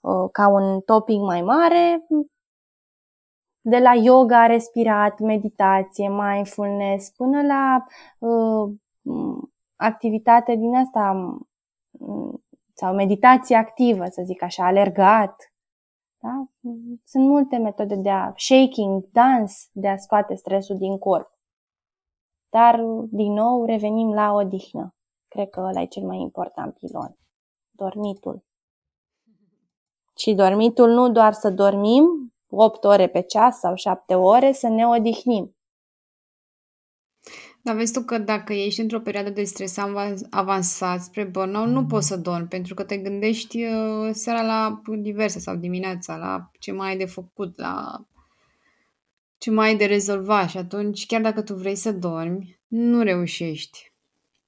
[0.00, 2.06] uh, ca un topic mai mare,
[3.60, 7.84] de la yoga, respirat, meditație, mindfulness, până la
[8.18, 8.74] uh,
[9.76, 11.36] activitate din asta
[12.74, 15.52] sau meditație activă, să zic așa, alergat.
[16.18, 16.44] Da?
[17.04, 21.30] Sunt multe metode de a shaking, dans, de a scoate stresul din corp.
[22.48, 22.80] Dar,
[23.10, 24.94] din nou, revenim la odihnă.
[25.34, 27.16] Cred că ăla e cel mai important pilon.
[27.70, 28.44] Dormitul.
[30.16, 34.86] Și dormitul nu doar să dormim 8 ore pe ceas sau 7 ore, să ne
[34.86, 35.56] odihnim.
[37.62, 39.76] Dar vezi tu că dacă ești într-o perioadă de stres
[40.30, 45.38] avansat spre burnout, nu poți să dormi, pentru că te gândești uh, seara la diverse
[45.38, 48.04] sau dimineața, la ce mai ai de făcut, la
[49.38, 53.92] ce mai ai de rezolvat și atunci, chiar dacă tu vrei să dormi, nu reușești.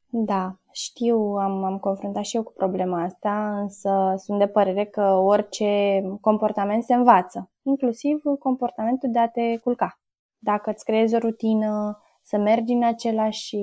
[0.09, 5.03] Da, știu, am, am confruntat și eu cu problema asta, însă sunt de părere că
[5.12, 9.99] orice comportament se învață, inclusiv comportamentul de a te culca.
[10.39, 13.57] Dacă îți creezi o rutină, să mergi în același,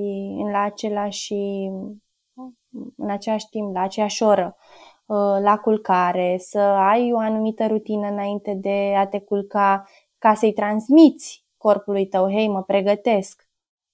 [0.52, 1.34] la același,
[2.97, 4.56] în același timp, la aceeași oră,
[5.06, 9.84] uh, la culcare, să ai o anumită rutină înainte de a te culca
[10.17, 13.47] ca să-i transmiți corpului tău, hei, mă pregătesc,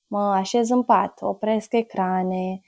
[0.07, 2.61] mă așez în pat, opresc ecrane,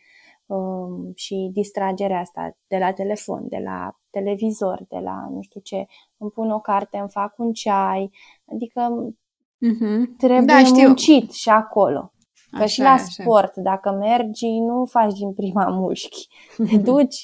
[0.52, 5.86] um, și distragerea asta de la telefon, de la televizor, de la nu știu ce,
[6.18, 8.12] îmi pun o carte, îmi fac un ceai,
[8.52, 9.14] adică
[9.56, 10.18] mm-hmm.
[10.18, 10.88] trebuie da, știu.
[10.88, 12.14] muncit și acolo.
[12.50, 13.04] Că așa, și la așa.
[13.04, 16.28] sport, dacă mergi, nu faci din prima mușchi.
[16.70, 17.22] Te duci,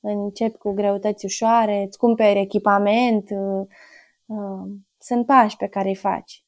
[0.00, 3.66] începi cu greutăți ușoare, îți cumperi echipament, uh,
[4.26, 6.44] uh, sunt pași pe care îi faci.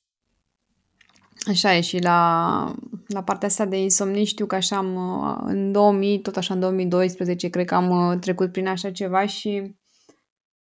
[1.48, 2.74] Așa e și la,
[3.06, 4.96] la partea asta de insomnie știu că așa am,
[5.44, 9.76] în 2000, tot așa în 2012, cred că am uh, trecut prin așa ceva și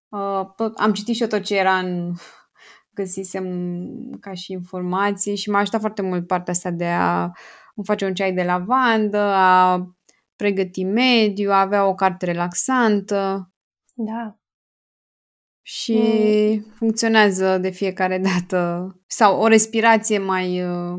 [0.08, 2.12] uh, tot, am citit și eu tot ce era în,
[3.00, 3.46] găsisem
[4.20, 7.22] ca și informații și m-a ajutat foarte mult partea asta de a
[7.74, 9.86] îmi face un ceai de lavandă, a
[10.36, 13.50] pregăti mediu, a avea o carte relaxantă.
[13.94, 14.38] Da
[15.66, 15.98] și
[16.54, 16.72] mm.
[16.76, 20.98] funcționează de fiecare dată sau o respirație mai, uh,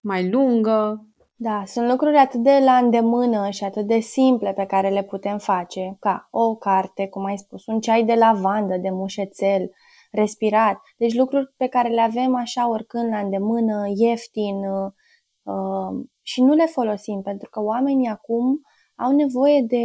[0.00, 1.04] mai lungă.
[1.34, 5.38] Da, sunt lucruri atât de la îndemână și atât de simple pe care le putem
[5.38, 9.70] face, ca o carte, cum ai spus, un ceai de lavandă, de mușețel,
[10.10, 10.80] respirat.
[10.96, 16.66] Deci lucruri pe care le avem așa oricând la îndemână, ieftin uh, și nu le
[16.66, 18.60] folosim pentru că oamenii acum
[18.94, 19.84] au nevoie de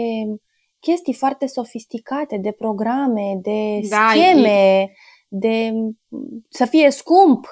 [0.88, 4.92] chestii foarte sofisticate, de programe, de da, scheme, e...
[5.28, 5.72] de
[6.50, 7.46] să fie scump.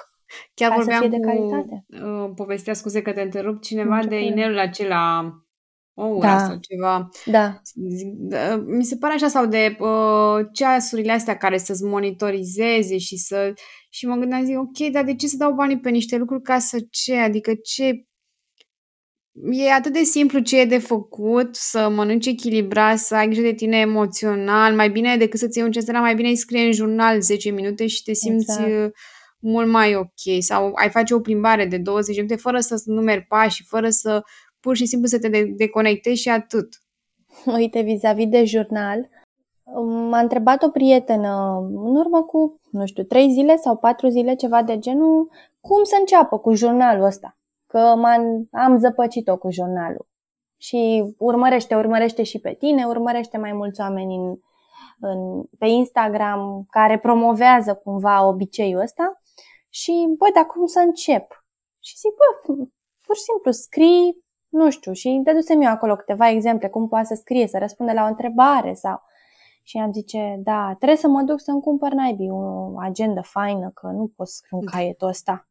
[0.54, 1.84] Chiar ca vorbeam să fie de calitate.
[1.88, 5.32] cu, uh, povestea, scuze că te întrerup, cineva de inelul acela
[5.94, 6.38] o oră da.
[6.38, 7.08] sau ceva.
[7.24, 7.60] Da.
[8.66, 13.52] Mi se pare așa, sau de uh, ceasurile astea care să-ți monitorizeze și să...
[13.90, 16.58] Și mă gândeam, zic, ok, dar de ce să dau banii pe niște lucruri ca
[16.58, 17.16] să ce?
[17.16, 18.06] Adică ce...
[19.42, 23.52] E atât de simplu ce e de făcut, să mănânci echilibrat, să ai grijă de
[23.52, 27.20] tine emoțional, mai bine decât să-ți iei un cestăra, mai bine îi scrie în jurnal
[27.20, 28.70] 10 minute și te simți exact.
[28.70, 28.90] Uh,
[29.38, 30.40] mult mai ok.
[30.40, 34.22] Sau ai face o plimbare de 20 minute fără să numeri pași, fără să
[34.60, 36.68] pur și simplu să te deconectezi și atât.
[37.56, 39.08] Uite, vis-a-vis de jurnal,
[40.10, 44.62] m-a întrebat o prietenă în urmă cu, nu știu, trei zile sau patru zile, ceva
[44.62, 45.30] de genul,
[45.60, 47.36] cum să înceapă cu jurnalul ăsta.
[47.74, 50.08] Că m-am, am zăpăcit-o cu jurnalul.
[50.56, 54.36] Și urmărește, urmărește și pe tine, urmărește mai mulți oameni în,
[55.00, 59.20] în, pe Instagram care promovează cumva obiceiul ăsta
[59.68, 61.44] și, bă, dar cum să încep?
[61.80, 62.54] Și zic, bă,
[63.00, 67.14] pur și simplu scrii nu știu, și dădusem eu acolo câteva exemple, cum poate să
[67.14, 69.02] scrie, să răspunde la o întrebare sau...
[69.66, 73.86] Și am zice, da, trebuie să mă duc să-mi cumpăr naibii o agenda faină, că
[73.86, 75.48] nu pot scrie un caietul ăsta.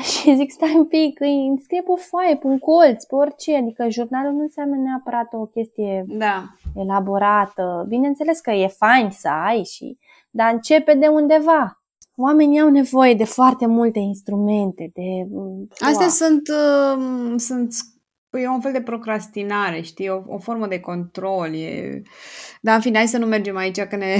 [0.12, 3.56] Și zic, stai un pic, îi scrie pe o foaie, pe un colț, pe orice.
[3.56, 6.44] Adică jurnalul nu înseamnă neapărat o chestie da.
[6.74, 7.84] elaborată.
[7.88, 9.98] Bineînțeles că e fain să ai și,
[10.30, 11.74] dar începe de undeva
[12.16, 14.90] oamenii au nevoie de foarte multe instrumente.
[14.94, 17.72] De, mm, Astea sunt, uh, sunt
[18.30, 21.54] Păi e un fel de procrastinare, știi, o, o formă de control.
[21.54, 22.02] E...
[22.60, 24.16] Dar, în fine, hai să nu mergem aici, că ne,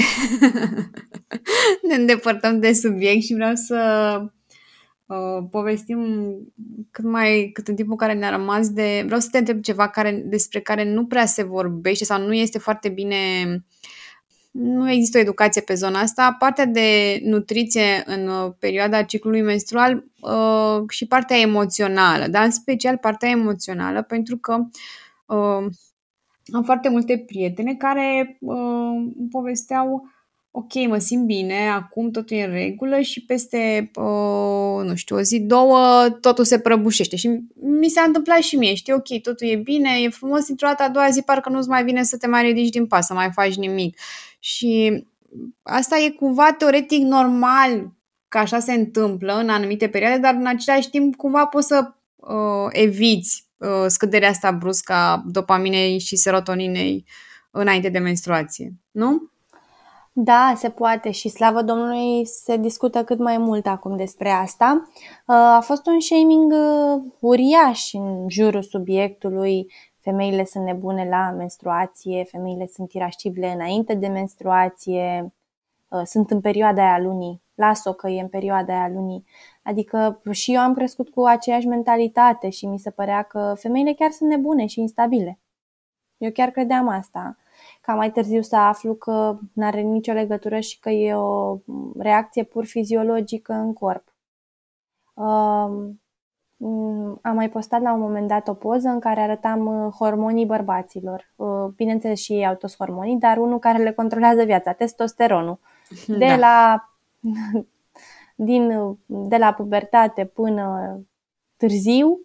[1.89, 3.77] ne îndepărtăm de subiect și vreau să
[5.11, 6.01] uh, povestim
[6.91, 9.03] cât mai, cât în timpul care ne-a rămas de...
[9.05, 12.59] Vreau să te întreb ceva care, despre care nu prea se vorbește sau nu este
[12.59, 13.17] foarte bine
[14.51, 16.37] nu există o educație pe zona asta.
[16.39, 22.97] Partea de nutriție în uh, perioada ciclului menstrual uh, și partea emoțională, dar în special
[22.97, 24.57] partea emoțională, pentru că
[25.27, 25.67] uh,
[26.53, 30.11] am foarte multe prietene care uh, povesteau
[30.51, 35.21] ok, mă simt bine, acum totul e în regulă și peste, uh, nu știu, o
[35.21, 37.17] zi, două, totul se prăbușește.
[37.17, 40.83] Și mi s-a întâmplat și mie, știi, ok, totul e bine, e frumos, dintr-o dată
[40.83, 43.31] a doua zi parcă nu-ți mai vine să te mai ridici din pas, să mai
[43.33, 43.99] faci nimic.
[44.39, 45.05] Și
[45.63, 47.93] asta e cumva teoretic normal
[48.29, 52.69] că așa se întâmplă în anumite perioade, dar în același timp cumva poți să uh,
[52.71, 57.05] eviți uh, scăderea asta bruscă a dopaminei și serotoninei
[57.51, 59.31] înainte de menstruație, nu?
[60.13, 64.89] Da, se poate și slavă Domnului se discută cât mai mult acum despre asta.
[65.27, 69.73] Uh, a fost un shaming uh, uriaș în jurul subiectului.
[70.01, 75.33] Femeile sunt nebune la menstruație, femeile sunt irascibile înainte de menstruație,
[75.89, 79.25] uh, sunt în perioada aia lunii, las-o că e în perioada aia lunii.
[79.63, 84.11] Adică și eu am crescut cu aceeași mentalitate și mi se părea că femeile chiar
[84.11, 85.39] sunt nebune și instabile.
[86.19, 87.37] Eu chiar credeam asta
[87.91, 91.59] ca mai târziu să aflu că nu are nicio legătură și că e o
[91.99, 94.15] reacție pur fiziologică în corp.
[95.15, 96.01] Um,
[97.23, 101.33] am mai postat la un moment dat o poză în care arătam uh, hormonii bărbaților.
[101.37, 105.59] Uh, bineînțeles și ei au toți hormonii, dar unul care le controlează viața, testosteronul.
[106.19, 106.37] De da.
[106.37, 106.89] la
[108.51, 110.99] din, de la pubertate până
[111.57, 112.21] târziu,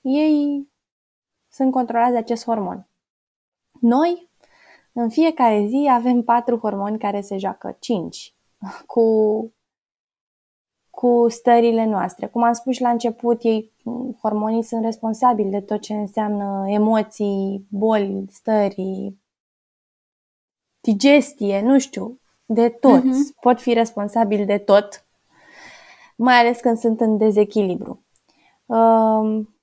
[0.00, 0.68] ei
[1.48, 2.86] sunt controlați de acest hormon.
[3.80, 4.29] Noi
[4.92, 8.34] în fiecare zi avem patru hormoni care se joacă, cinci,
[8.86, 9.02] cu,
[10.90, 12.26] cu stările noastre.
[12.26, 13.72] Cum am spus și la început, ei,
[14.20, 19.14] hormonii sunt responsabili de tot ce înseamnă emoții, boli, stări,
[20.80, 23.00] digestie, nu știu, de tot.
[23.02, 23.40] Uh-huh.
[23.40, 25.06] Pot fi responsabili de tot,
[26.16, 28.04] mai ales când sunt în dezechilibru.
[28.66, 29.54] Um,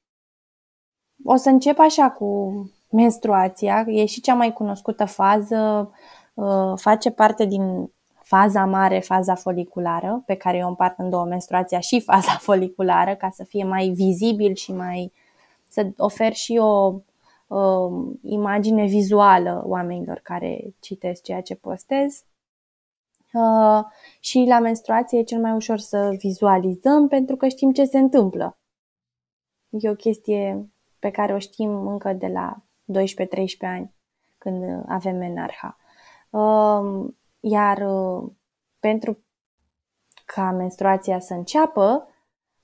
[1.23, 2.51] o să încep așa cu
[2.89, 5.91] menstruația, e și cea mai cunoscută fază,
[6.33, 7.91] uh, face parte din
[8.27, 13.29] faza mare, faza foliculară, pe care eu împart în două, menstruația și faza foliculară, ca
[13.29, 15.11] să fie mai vizibil și mai
[15.67, 16.93] să ofer și o
[17.47, 22.23] uh, imagine vizuală oamenilor care citesc ceea ce postez.
[23.33, 23.83] Uh,
[24.19, 28.57] și la menstruație e cel mai ușor să vizualizăm pentru că știm ce se întâmplă.
[29.69, 30.69] E o chestie
[30.99, 32.61] pe care o știm încă de la
[32.93, 32.95] 12-13
[33.61, 33.93] ani
[34.37, 35.77] când avem menarha.
[36.29, 38.31] Um, iar uh,
[38.79, 39.19] pentru
[40.25, 42.07] ca menstruația să înceapă,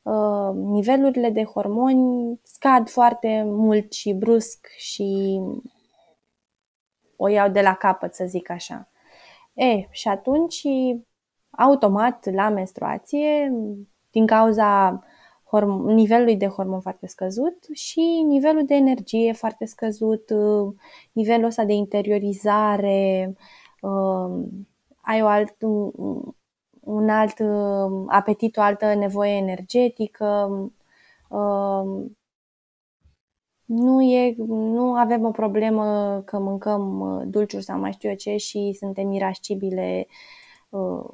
[0.01, 5.41] uh, nivelurile de hormoni scad foarte mult și brusc și
[7.15, 8.89] o iau de la capăt, să zic așa.
[9.53, 10.61] E, și atunci,
[11.49, 13.51] automat, la menstruație,
[14.11, 15.03] din cauza
[15.53, 20.73] horm- nivelului de hormon foarte scăzut și nivelul de energie foarte scăzut, uh,
[21.11, 23.35] nivelul ăsta de interiorizare,
[23.81, 24.43] uh,
[25.01, 25.55] ai o alt,
[26.79, 30.49] un alt uh, apetit, o altă nevoie energetică.
[31.29, 32.05] Uh,
[33.65, 38.35] nu, e, nu avem o problemă că mâncăm uh, dulciuri sau mai știu eu ce
[38.35, 40.07] și suntem irascibile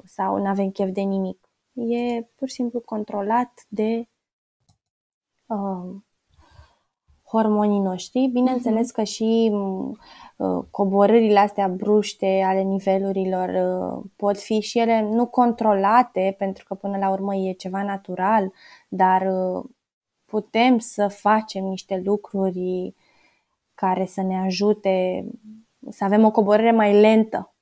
[0.04, 1.48] sau nu avem chef de nimic.
[1.72, 4.08] E pur și simplu controlat de
[5.50, 5.94] uh,
[7.30, 8.26] hormonii noștri.
[8.32, 8.94] Bineînțeles uh-huh.
[8.94, 9.52] că și
[10.36, 16.74] uh, coborârile astea bruște ale nivelurilor uh, pot fi și ele nu controlate, pentru că
[16.74, 18.52] până la urmă e ceva natural,
[18.88, 19.64] dar uh,
[20.24, 22.94] putem să facem niște lucruri
[23.74, 25.24] care să ne ajute
[25.88, 27.54] să avem o coborâre mai lentă.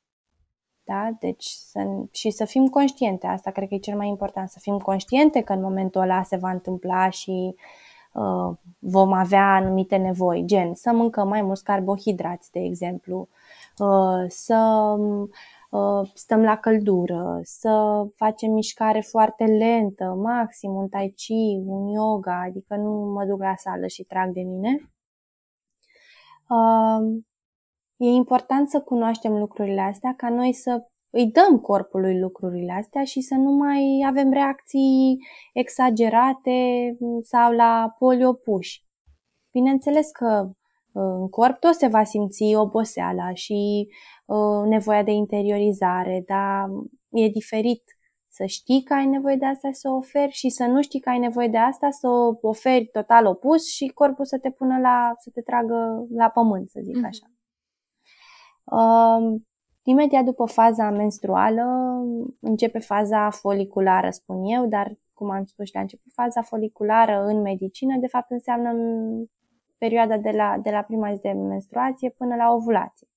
[0.88, 1.10] Da?
[1.20, 1.80] Deci să,
[2.12, 5.52] și să fim conștiente, asta cred că e cel mai important, să fim conștiente că
[5.52, 7.60] în momentul ăla se va întâmpla și uh,
[8.18, 13.28] Uh, vom avea anumite nevoi, gen să mâncăm mai mulți carbohidrați, de exemplu,
[13.78, 14.94] uh, să
[15.70, 22.42] uh, stăm la căldură, să facem mișcare foarte lentă, maxim un tai chi, un yoga,
[22.46, 24.90] adică nu mă duc la sală și trag de mine.
[27.98, 33.20] E important să cunoaștem lucrurile astea ca noi să îi dăm corpului lucrurile astea și
[33.20, 35.18] să nu mai avem reacții
[35.52, 36.90] exagerate
[37.22, 38.86] sau la poli opuși.
[39.52, 40.50] Bineînțeles că
[40.92, 43.88] uh, în corp tot se va simți oboseala și
[44.26, 46.68] uh, nevoia de interiorizare, dar
[47.08, 47.82] e diferit
[48.28, 51.08] să știi că ai nevoie de asta să o oferi și să nu știi că
[51.08, 55.12] ai nevoie de asta să o oferi total opus și corpul să te pună la,
[55.18, 57.26] să te tragă la pământ, să zic așa.
[58.70, 59.46] Mm-hmm.
[59.82, 61.62] Imediat după faza menstruală
[62.40, 67.40] începe faza foliculară, spun eu, dar cum am spus și la început, faza foliculară în
[67.40, 68.70] medicină de fapt înseamnă
[69.78, 73.08] perioada de la, de la prima zi de menstruație până la ovulație.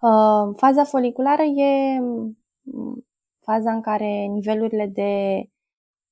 [0.00, 3.06] Uh, faza foliculară e mm,
[3.40, 5.44] faza în care nivelurile de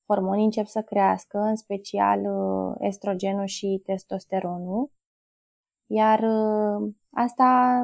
[0.05, 4.91] hormoni încep să crească, în special uh, estrogenul și testosteronul.
[5.85, 6.23] Iar
[7.13, 7.79] uh, asta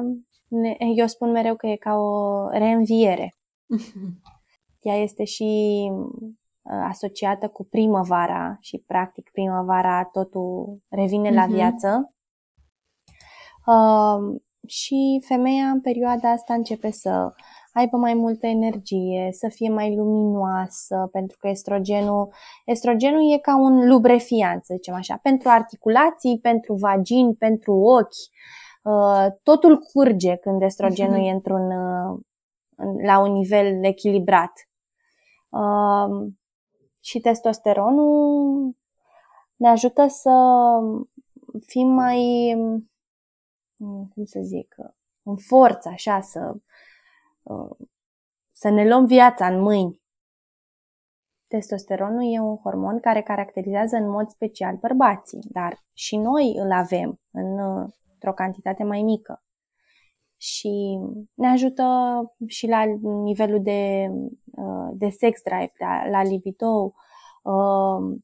[0.96, 3.34] eu spun mereu că e ca o reînviere.
[4.80, 5.90] Ea este și
[6.62, 11.54] uh, asociată cu primăvara și practic primăvara totul revine la mhm.
[11.54, 12.14] viață.
[13.66, 17.32] Uh, și femeia în perioada asta începe să
[17.72, 22.32] aibă mai multă energie, să fie mai luminoasă, pentru că estrogenul,
[22.64, 28.28] estrogenul e ca un lubrefiant, să zicem așa, pentru articulații, pentru vagini, pentru ochi.
[28.82, 31.26] Uh, totul curge când estrogenul uh-huh.
[31.26, 32.20] e într-un, uh,
[33.02, 34.52] la un nivel echilibrat.
[35.48, 36.32] Uh,
[37.00, 38.76] și testosteronul
[39.56, 40.30] ne ajută să
[41.66, 42.18] fim mai,
[43.76, 44.74] mm, cum să zic,
[45.22, 46.54] în forță, așa, să,
[48.50, 50.00] să ne luăm viața în mâini.
[51.46, 57.20] Testosteronul e un hormon care caracterizează în mod special bărbații, dar și noi îl avem
[57.30, 57.58] în
[58.20, 59.42] într-o cantitate mai mică.
[60.36, 60.98] Și
[61.34, 61.84] ne ajută
[62.46, 62.84] și la
[63.24, 64.08] nivelul de,
[64.44, 65.72] uh, de sex drive,
[66.10, 66.94] la libido,
[67.42, 68.18] uh,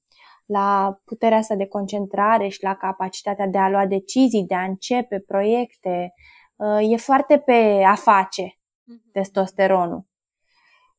[0.47, 5.19] la puterea asta de concentrare și la capacitatea de a lua decizii, de a începe
[5.21, 6.15] proiecte.
[6.57, 9.11] Uh, e foarte pe a face mhm.
[9.13, 10.07] testosteronul.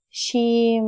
[0.08, 0.82] Și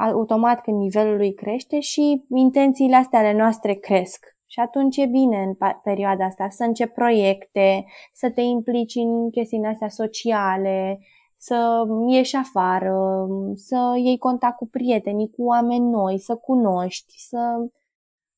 [0.00, 4.33] automat când nivelul lui crește și intențiile astea ale noastre cresc.
[4.54, 9.66] Și atunci e bine în perioada asta să începi proiecte, să te implici în chestiile
[9.66, 10.98] astea sociale,
[11.36, 17.66] să ieși afară, să iei contact cu prietenii, cu oameni noi, să cunoști, să...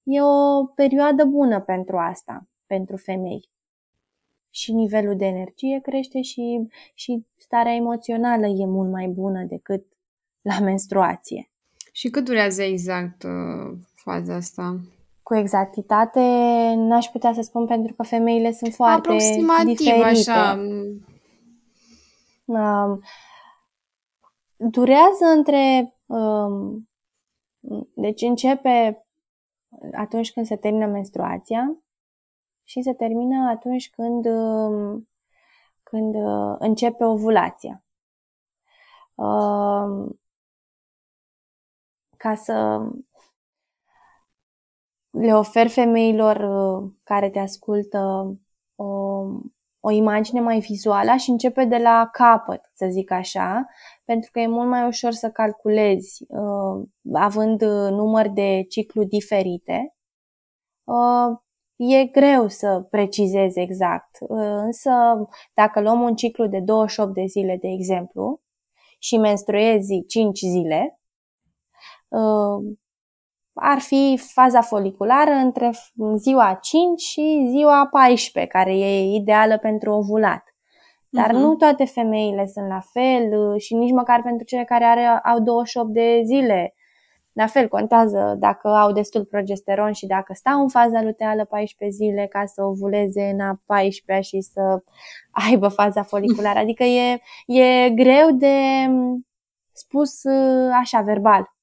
[0.02, 3.50] E o perioadă bună pentru asta, pentru femei.
[4.50, 9.86] Și nivelul de energie crește și, și starea emoțională e mult mai bună decât
[10.40, 11.50] la menstruație.
[11.92, 14.80] Și cât durează exact uh, faza asta?
[15.26, 16.20] Cu exactitate
[16.76, 20.04] n-aș putea să spun pentru că femeile sunt foarte Aproximativ, diferite.
[20.04, 20.58] așa.
[22.44, 23.02] Um,
[24.56, 25.94] durează între...
[26.06, 26.88] Um,
[27.94, 29.06] deci începe
[29.92, 31.76] atunci când se termină menstruația
[32.62, 35.08] și se termină atunci când, um,
[35.82, 37.84] când uh, începe ovulația.
[39.14, 40.20] Um,
[42.16, 42.80] ca să
[45.18, 48.32] le ofer femeilor uh, care te ascultă
[48.74, 48.86] o,
[49.80, 53.66] o imagine mai vizuală și începe de la capăt, să zic așa,
[54.04, 59.94] pentru că e mult mai ușor să calculezi uh, având uh, număr de ciclu diferite.
[60.84, 61.38] Uh,
[61.76, 64.90] e greu să precizezi exact, uh, însă
[65.54, 68.40] dacă luăm un ciclu de 28 de zile, de exemplu,
[68.98, 71.00] și menstruezi 5 zile,
[72.08, 72.76] uh,
[73.58, 75.70] ar fi faza foliculară între
[76.16, 80.54] ziua 5 și ziua 14, care e ideală pentru ovulat.
[81.08, 81.38] Dar uh-huh.
[81.38, 85.40] nu toate femeile sunt la fel uh, și nici măcar pentru cele care are, au
[85.40, 86.74] 28 de zile.
[87.32, 92.26] La fel, contează dacă au destul progesteron și dacă stau în faza luteală 14 zile
[92.26, 94.82] ca să ovuleze în a 14 și să
[95.30, 96.58] aibă faza foliculară.
[96.64, 99.26] Adică e, e greu de mm,
[99.72, 101.55] spus uh, așa, verbal.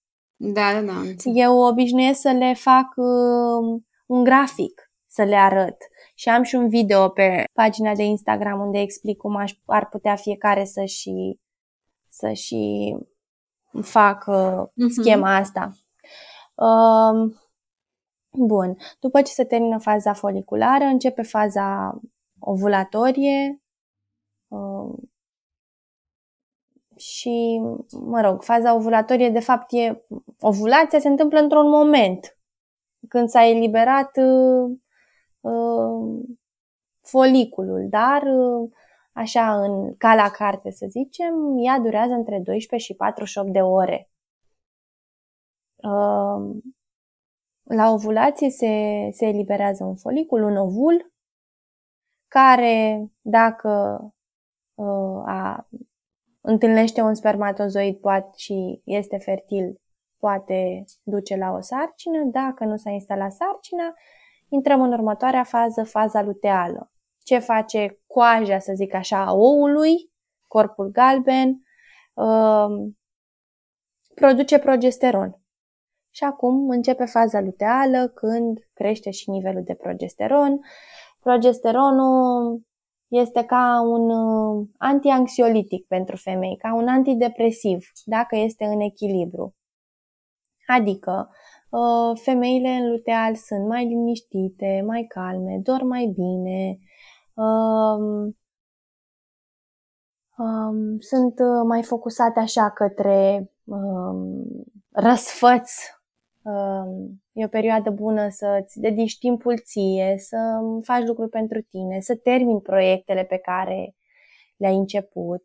[0.46, 1.02] Da, da, da.
[1.24, 5.78] Eu obișnuiesc să le fac uh, un grafic, să le arăt.
[6.16, 10.16] Și am și un video pe pagina de Instagram unde explic cum aș, ar putea
[10.16, 11.39] fiecare să și,
[12.10, 12.96] să și
[13.82, 14.89] fac uh, uh-huh.
[15.00, 15.72] schema asta.
[16.56, 17.34] Uh,
[18.32, 18.78] bun.
[19.00, 22.00] După ce se termină faza foliculară, începe faza
[22.39, 23.62] ovulatorie.
[24.48, 24.94] Uh,
[27.04, 30.06] și, mă rog, faza ovulatorie, de fapt, e
[30.39, 32.38] ovulația se întâmplă într-un moment.
[33.10, 34.78] Când s-a eliberat uh,
[35.39, 36.24] uh,
[37.01, 38.72] foliculul, dar uh,
[39.14, 41.34] așa în ca la carte să zicem,
[41.66, 44.10] ea durează între 12 și 48 de ore.
[45.76, 46.62] Uh,
[47.64, 51.14] la ovulație se, se eliberează un folicul, un ovul,
[52.28, 54.01] care dacă
[54.74, 55.68] uh, a
[56.46, 59.82] întâlnește un spermatozoid poate și este fertil,
[60.18, 62.24] poate duce la o sarcină.
[62.24, 63.94] Dacă nu s-a instalat sarcina,
[64.50, 66.91] intrăm în următoarea fază, faza luteală.
[67.24, 70.12] Ce face coaja, să zic așa, a oului,
[70.48, 71.64] corpul galben,
[72.14, 72.98] um,
[74.16, 75.38] produce progesteron.
[76.10, 80.60] Și acum începe faza luteală când crește și nivelul de progesteron.
[81.20, 82.62] Progesteronul
[83.14, 89.55] este ca un uh, antianxiolitic pentru femei, ca un antidepresiv, dacă este în echilibru.
[90.68, 91.30] Adică,
[91.70, 96.80] uh, femeile în luteal sunt mai liniștite, mai calme, dorm mai bine,
[97.34, 98.38] um,
[100.38, 104.43] um, sunt uh, mai focusate așa către um,
[104.91, 105.72] răsfăț
[107.32, 110.38] e o perioadă bună să-ți dedici timpul ție, să
[110.84, 113.96] faci lucruri pentru tine, să termini proiectele pe care
[114.58, 115.44] le-ai început,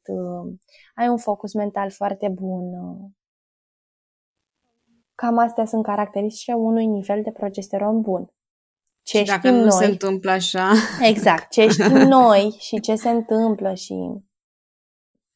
[0.95, 2.65] ai un focus mental foarte bun.
[5.15, 8.33] Cam astea sunt caracteristice unui nivel de progesteron bun.
[9.03, 10.73] Ce și dacă nu noi, se întâmplă așa.
[11.01, 13.95] Exact, ce știm noi și ce se întâmplă și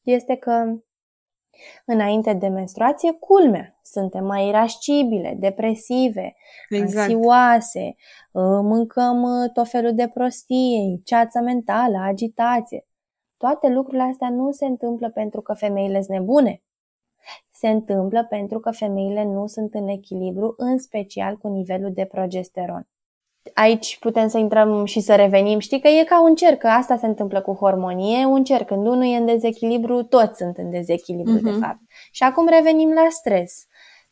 [0.01, 0.83] este că
[1.85, 6.35] Înainte de menstruație, culmea, suntem mai irascibile, depresive,
[6.69, 7.11] exact.
[7.11, 7.95] ansioase,
[8.35, 12.87] ă, mâncăm ă, tot felul de prostie, ceață mentală, agitație.
[13.37, 16.63] Toate lucrurile astea nu se întâmplă pentru că femeile sunt nebune.
[17.51, 22.87] Se întâmplă pentru că femeile nu sunt în echilibru, în special cu nivelul de progesteron
[23.53, 25.59] aici putem să intrăm și să revenim.
[25.59, 28.21] Știi că e ca un cerc, că asta se întâmplă cu hormonii.
[28.21, 28.67] E un cerc.
[28.67, 31.43] Când unul e în dezechilibru, toți sunt în dezechilibru, uh-huh.
[31.43, 31.61] de mhm.
[31.61, 31.79] fapt.
[32.11, 33.65] Și acum revenim la stres.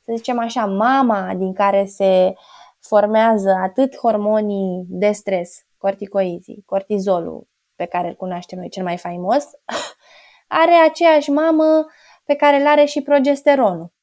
[0.04, 2.34] Să zicem așa, mama din care se
[2.80, 9.46] formează atât hormonii de stres, corticoizii, cortizolul, pe care îl cunoaștem noi cel mai faimos,
[10.62, 11.86] are aceeași mamă
[12.24, 13.94] pe care îl are și progesteronul.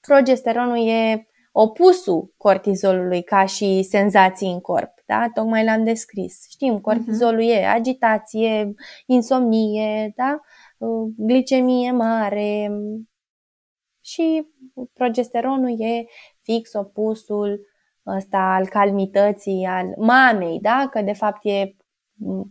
[0.00, 4.92] Progesteronul e opusul cortizolului ca și senzații în corp.
[5.06, 5.26] Da?
[5.34, 6.46] Tocmai l-am descris.
[6.50, 7.60] Știm, cortizolul uh-huh.
[7.60, 8.74] e agitație,
[9.06, 10.40] insomnie, da?
[10.78, 12.70] Uh, glicemie mare
[14.00, 14.46] și
[14.92, 16.04] progesteronul e
[16.40, 17.60] fix opusul
[18.06, 20.88] ăsta al calmității, al mamei, da?
[20.90, 21.76] că de fapt e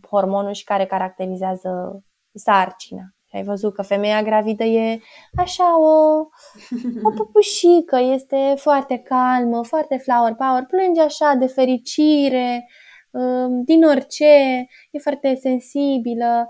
[0.08, 2.02] hormonul și care caracterizează
[2.34, 3.02] sarcina.
[3.32, 5.00] Și ai văzut că femeia gravidă e
[5.36, 6.16] așa o,
[7.02, 12.68] o păpușică, este foarte calmă, foarte flower power, plânge așa de fericire,
[13.10, 14.24] um, din orice,
[14.90, 16.46] e foarte sensibilă,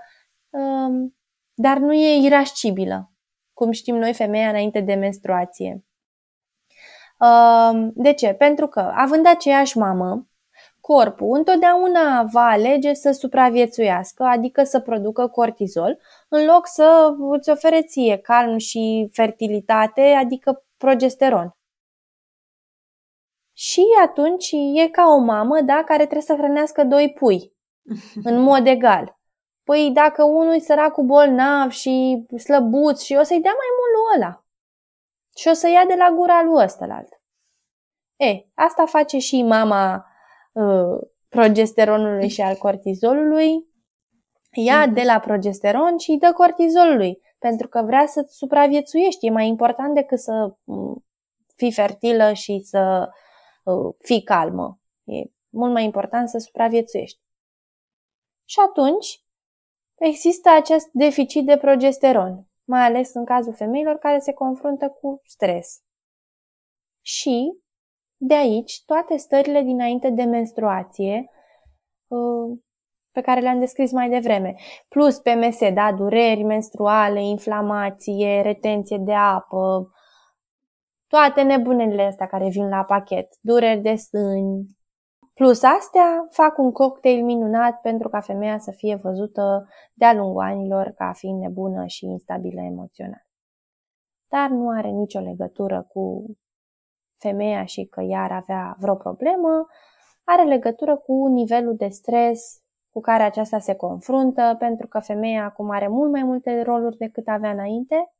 [0.50, 1.16] um,
[1.54, 3.12] dar nu e irascibilă,
[3.52, 5.84] cum știm noi femeia înainte de menstruație.
[7.18, 8.32] Um, de ce?
[8.32, 10.26] Pentru că, având aceeași mamă,
[10.82, 17.82] corpul întotdeauna va alege să supraviețuiască, adică să producă cortizol, în loc să îți ofere
[17.82, 21.56] ție calm și fertilitate, adică progesteron.
[23.52, 27.52] Și atunci e ca o mamă da, care trebuie să hrănească doi pui.
[28.28, 29.16] în mod egal.
[29.64, 34.16] Păi dacă unul e săracul bolnav și slăbuț și o să-i dea mai mult lui
[34.16, 34.44] ăla.
[35.36, 37.20] Și o să ia de la gura lui ăstălalt.
[38.16, 40.11] E, asta face și mama
[40.52, 43.70] uh, progesteronului și al cortizolului.
[44.52, 44.94] Ia mm-hmm.
[44.94, 49.26] de la progesteron și îi dă cortizolului, pentru că vrea să supraviețuiești.
[49.26, 51.04] E mai important decât să mm,
[51.56, 53.08] fii fertilă și să
[53.64, 54.80] uh, fii calmă.
[55.04, 57.20] E mult mai important să supraviețuiești.
[58.44, 59.24] Și atunci
[59.94, 65.82] există acest deficit de progesteron, mai ales în cazul femeilor care se confruntă cu stres.
[67.00, 67.61] Și
[68.24, 71.30] de aici toate stările dinainte de menstruație
[72.06, 72.58] uh,
[73.10, 74.54] pe care le-am descris mai devreme.
[74.88, 79.90] Plus PMS, da, dureri menstruale, inflamație, retenție de apă,
[81.06, 84.66] toate nebunele astea care vin la pachet, dureri de sâni.
[85.34, 90.92] Plus astea fac un cocktail minunat pentru ca femeia să fie văzută de-a lungul anilor
[90.96, 93.26] ca fiind nebună și instabilă emoțional.
[94.28, 96.24] Dar nu are nicio legătură cu
[97.22, 99.66] femeia și că ea ar avea vreo problemă,
[100.24, 105.70] are legătură cu nivelul de stres cu care aceasta se confruntă, pentru că femeia acum
[105.70, 108.12] are mult mai multe roluri decât avea înainte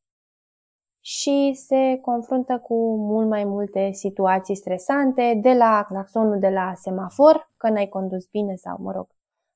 [1.04, 7.50] și se confruntă cu mult mai multe situații stresante, de la claxonul de la semafor,
[7.56, 9.06] că n-ai condus bine sau, mă rog,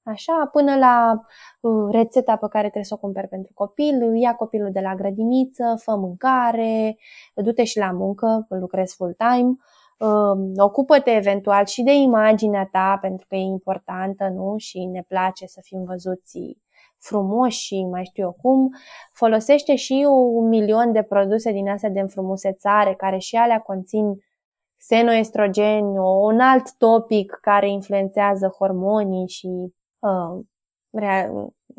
[0.07, 1.21] așa, până la
[1.61, 5.81] uh, rețeta pe care trebuie să o cumperi pentru copil, ia copilul de la grădiniță,
[5.83, 6.97] fă mâncare,
[7.35, 9.57] du-te și la muncă, lucrezi full-time,
[9.99, 14.55] uh, ocupă-te eventual și de imaginea ta, pentru că e importantă, nu?
[14.57, 16.59] Și ne place să fim văzuți
[16.99, 18.69] frumoși și mai știu eu cum,
[19.13, 24.05] folosește și un milion de produse din astea de înfrumusețare, care și alea conțin
[24.79, 29.71] xenoestrogeni, un alt topic care influențează hormonii și uh,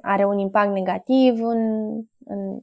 [0.02, 1.94] are un impact negativ în,
[2.26, 2.60] în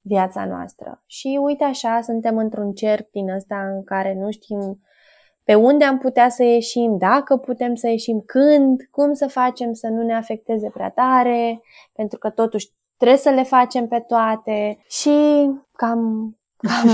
[0.00, 1.02] viața noastră.
[1.06, 4.80] Și uite așa, suntem într-un cerc din ăsta în care nu știm
[5.44, 9.88] pe unde am putea să ieșim, dacă putem să ieșim, când, cum să facem să
[9.88, 11.60] nu ne afecteze prea tare,
[11.92, 15.10] pentru că totuși trebuie să le facem pe toate și
[15.72, 16.88] cam, cam,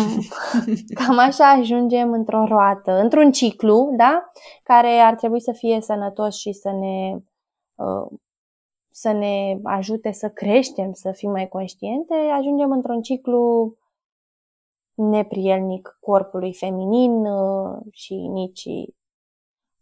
[1.05, 4.31] cam așa ajungem într-o roată, într-un ciclu, da?
[4.63, 7.23] Care ar trebui să fie sănătos și să ne, uh,
[8.91, 13.77] să ne ajute să creștem, să fim mai conștiente, ajungem într-un ciclu
[14.95, 18.65] neprielnic corpului feminin uh, și nici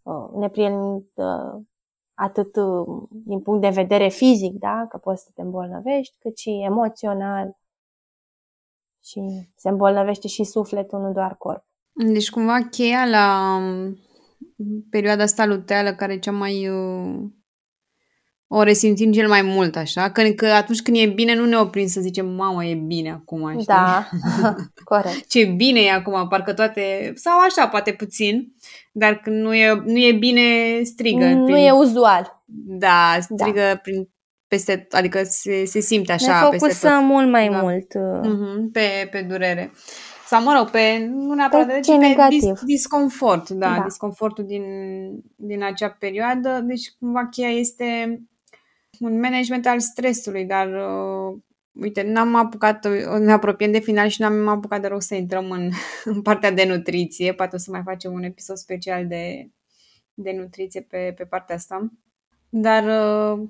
[0.02, 1.62] uh, neprielnic uh,
[2.14, 2.52] atât
[3.10, 7.56] din punct de vedere fizic, da, că poți să te îmbolnăvești, cât și emoțional
[9.04, 9.20] și
[9.56, 11.64] se îmbolnăvește și sufletul, nu doar corp.
[11.92, 13.98] Deci cumva cheia la um,
[14.90, 16.68] perioada asta luteală care e cea mai
[18.56, 21.86] o resimțim cel mai mult, așa, că, că atunci când e bine nu ne oprim
[21.86, 23.64] să zicem, mamă, e bine acum, știi?
[23.64, 24.08] Da,
[24.84, 25.28] corect.
[25.28, 28.54] Ce bine e acum, parcă toate, sau așa, poate puțin,
[28.92, 30.42] dar când nu e, nu e bine,
[30.82, 31.24] strigă.
[31.24, 32.42] Nu prin, e uzual.
[32.66, 33.76] Da, strigă da.
[33.76, 34.08] prin
[34.48, 37.02] peste, adică se, se simte așa ne peste tot.
[37.02, 37.60] mult mai da.
[37.60, 37.86] mult.
[37.86, 39.72] Uh-huh, pe, pe durere.
[40.26, 44.64] Sau, mă rog, pe, nu neapărat pe, ce pe dis, disconfort, da, da, disconfortul din,
[45.36, 46.60] din acea perioadă.
[46.64, 48.20] Deci, cumva, cheia este
[49.00, 51.40] un management al stresului, dar uh,
[51.72, 52.88] uite, n-am apucat,
[53.18, 55.70] ne apropiem de final și n-am apucat de rog să intrăm în,
[56.14, 57.34] în partea de nutriție.
[57.34, 59.50] Poate o să mai facem un episod special de,
[60.14, 61.92] de nutriție pe, pe partea asta.
[62.48, 63.48] Dar uh,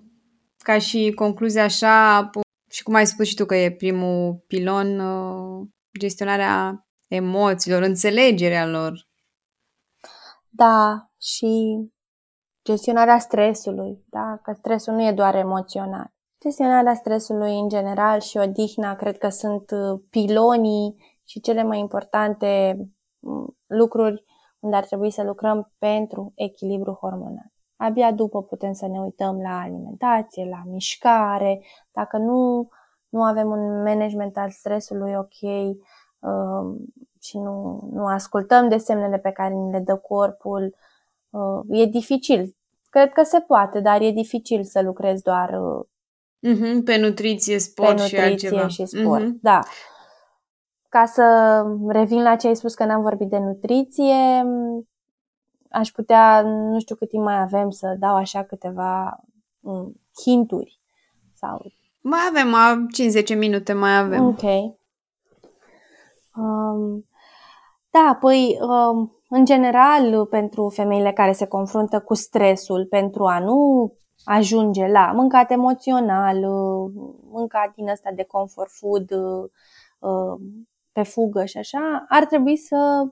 [0.59, 2.31] ca și concluzie așa,
[2.71, 5.67] și cum ai spus și tu că e primul pilon, uh,
[5.99, 9.09] gestionarea emoțiilor, înțelegerea lor.
[10.49, 11.77] Da, și
[12.65, 14.39] gestionarea stresului, da?
[14.43, 16.13] că stresul nu e doar emoțional.
[16.41, 22.77] Gestionarea stresului în general și odihna cred că sunt uh, pilonii și cele mai importante
[23.19, 24.25] mm, lucruri
[24.59, 27.53] unde ar trebui să lucrăm pentru echilibru hormonal.
[27.77, 31.65] Abia după putem să ne uităm la alimentație, la mișcare.
[31.93, 32.69] Dacă nu,
[33.09, 36.77] nu avem un management al stresului ok uh,
[37.21, 40.84] și nu, nu ascultăm de semnele pe care ni le dă corpul, uh,
[41.69, 42.57] e dificil.
[42.91, 45.51] Cred că se poate, dar e dificil să lucrezi doar
[46.47, 48.69] uh-huh, pe nutriție, sport pe nutriție și altceva.
[48.69, 49.41] și sport, uh-huh.
[49.41, 49.59] da.
[50.89, 51.23] Ca să
[51.89, 54.47] revin la ce ai spus că n-am vorbit de nutriție,
[55.71, 59.21] aș putea, nu știu cât timp mai avem, să dau așa câteva
[59.61, 60.81] um, hinturi.
[61.35, 61.73] Sau...
[62.01, 62.55] Mai avem,
[63.35, 64.25] 5-10 minute mai avem.
[64.25, 64.43] Ok.
[66.37, 67.09] Um,
[67.91, 73.93] da, păi um, în general, pentru femeile care se confruntă cu stresul, pentru a nu
[74.25, 76.45] ajunge la mâncat emoțional,
[77.31, 79.09] mâncat din ăsta de comfort food,
[80.93, 83.09] pe fugă și așa, ar trebui să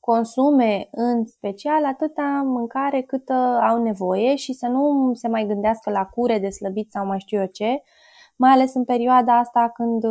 [0.00, 3.28] consume în special atâta mâncare cât
[3.68, 7.40] au nevoie și să nu se mai gândească la cure de slăbit sau mai știu
[7.40, 7.82] eu ce,
[8.36, 10.02] mai ales în perioada asta când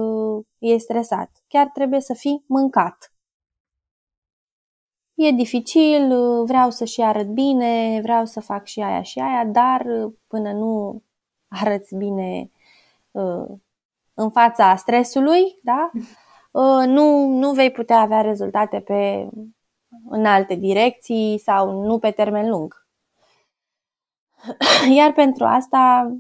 [0.58, 1.30] e stresat.
[1.48, 3.14] Chiar trebuie să fii mâncat.
[5.22, 6.14] E dificil,
[6.46, 9.86] vreau să și arăt bine, vreau să fac și aia și aia, dar
[10.28, 11.04] până nu
[11.62, 12.52] arăți bine
[14.14, 15.92] în fața stresului, da?
[16.96, 19.30] nu, nu vei putea avea rezultate pe
[20.10, 22.88] în alte direcții sau nu pe termen lung.
[24.98, 26.12] Iar pentru asta,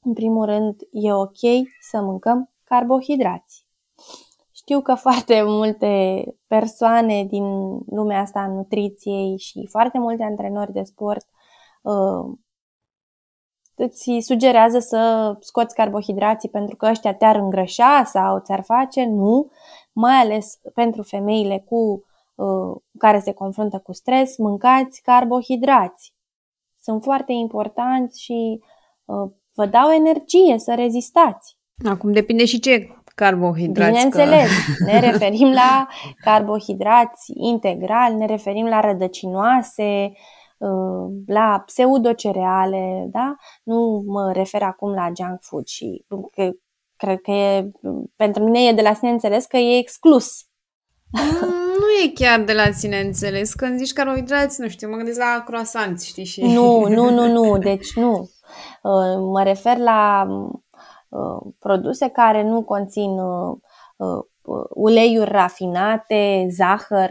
[0.00, 1.38] în primul rând, e ok
[1.80, 3.66] să mâncăm carbohidrați.
[4.70, 7.44] Știu că foarte multe persoane din
[7.86, 11.26] lumea asta a nutriției și foarte multe antrenori de sport
[11.82, 12.36] uh,
[13.74, 19.04] îți sugerează să scoți carbohidrații pentru că ăștia te-ar îngrășa sau ți-ar face.
[19.04, 19.50] Nu,
[19.92, 22.04] mai ales pentru femeile cu
[22.40, 26.14] Uh, care se confruntă cu stres, mâncați carbohidrați.
[26.82, 28.60] Sunt foarte importanți și
[29.04, 31.58] uh, vă dau energie să rezistați.
[31.84, 32.88] Acum depinde și ce
[33.20, 33.90] carbohidrați.
[33.90, 34.84] Bineînțeles, că...
[34.90, 35.86] ne referim la
[36.24, 40.12] carbohidrați integral, ne referim la rădăcinoase,
[40.58, 43.36] uh, la pseudocereale, da?
[43.62, 46.50] Nu mă refer acum la junk food și că,
[46.96, 47.70] cred că e,
[48.16, 50.44] pentru mine e de la sine înțeles că e exclus
[51.80, 53.52] nu e chiar de la sine înțeles.
[53.52, 56.24] Când zici carbohidrați, nu știu, mă gândesc la croissant, știi?
[56.24, 56.40] Și...
[56.40, 58.30] Nu, nu, nu, nu, deci nu.
[58.82, 60.60] Uh, mă refer la uh,
[61.58, 63.58] produse care nu conțin uh,
[64.70, 67.10] uleiuri rafinate, zahăr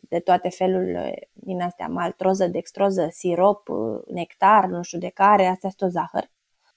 [0.00, 3.68] de toate felurile din astea, maltroză, dextroză, sirop,
[4.06, 6.30] nectar, nu știu de care, astea sunt tot zahăr.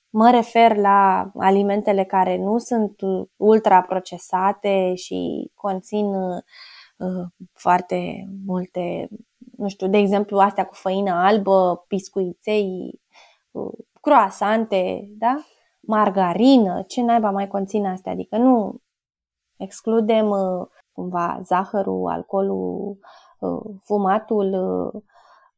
[0.10, 3.00] Mă refer la alimentele care nu sunt
[3.36, 9.08] ultraprocesate și conțin uh, foarte multe,
[9.58, 13.00] nu știu, de exemplu, astea cu făină albă, biscuiței,
[13.52, 15.44] uh, croasante, da?
[15.88, 18.12] Margarină, ce naiba mai conține astea?
[18.12, 18.82] Adică nu
[19.58, 22.98] excludem uh, cumva zahărul, alcoolul,
[23.40, 25.02] uh, fumatul, uh,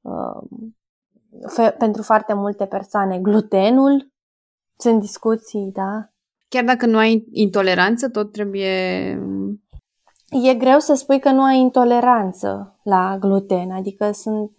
[0.02, 4.12] uh pentru foarte multe persoane glutenul,
[4.78, 6.10] sunt discuții, da.
[6.48, 8.68] Chiar dacă nu ai intoleranță, tot trebuie...
[10.30, 14.52] E greu să spui că nu ai intoleranță la gluten, adică sunt...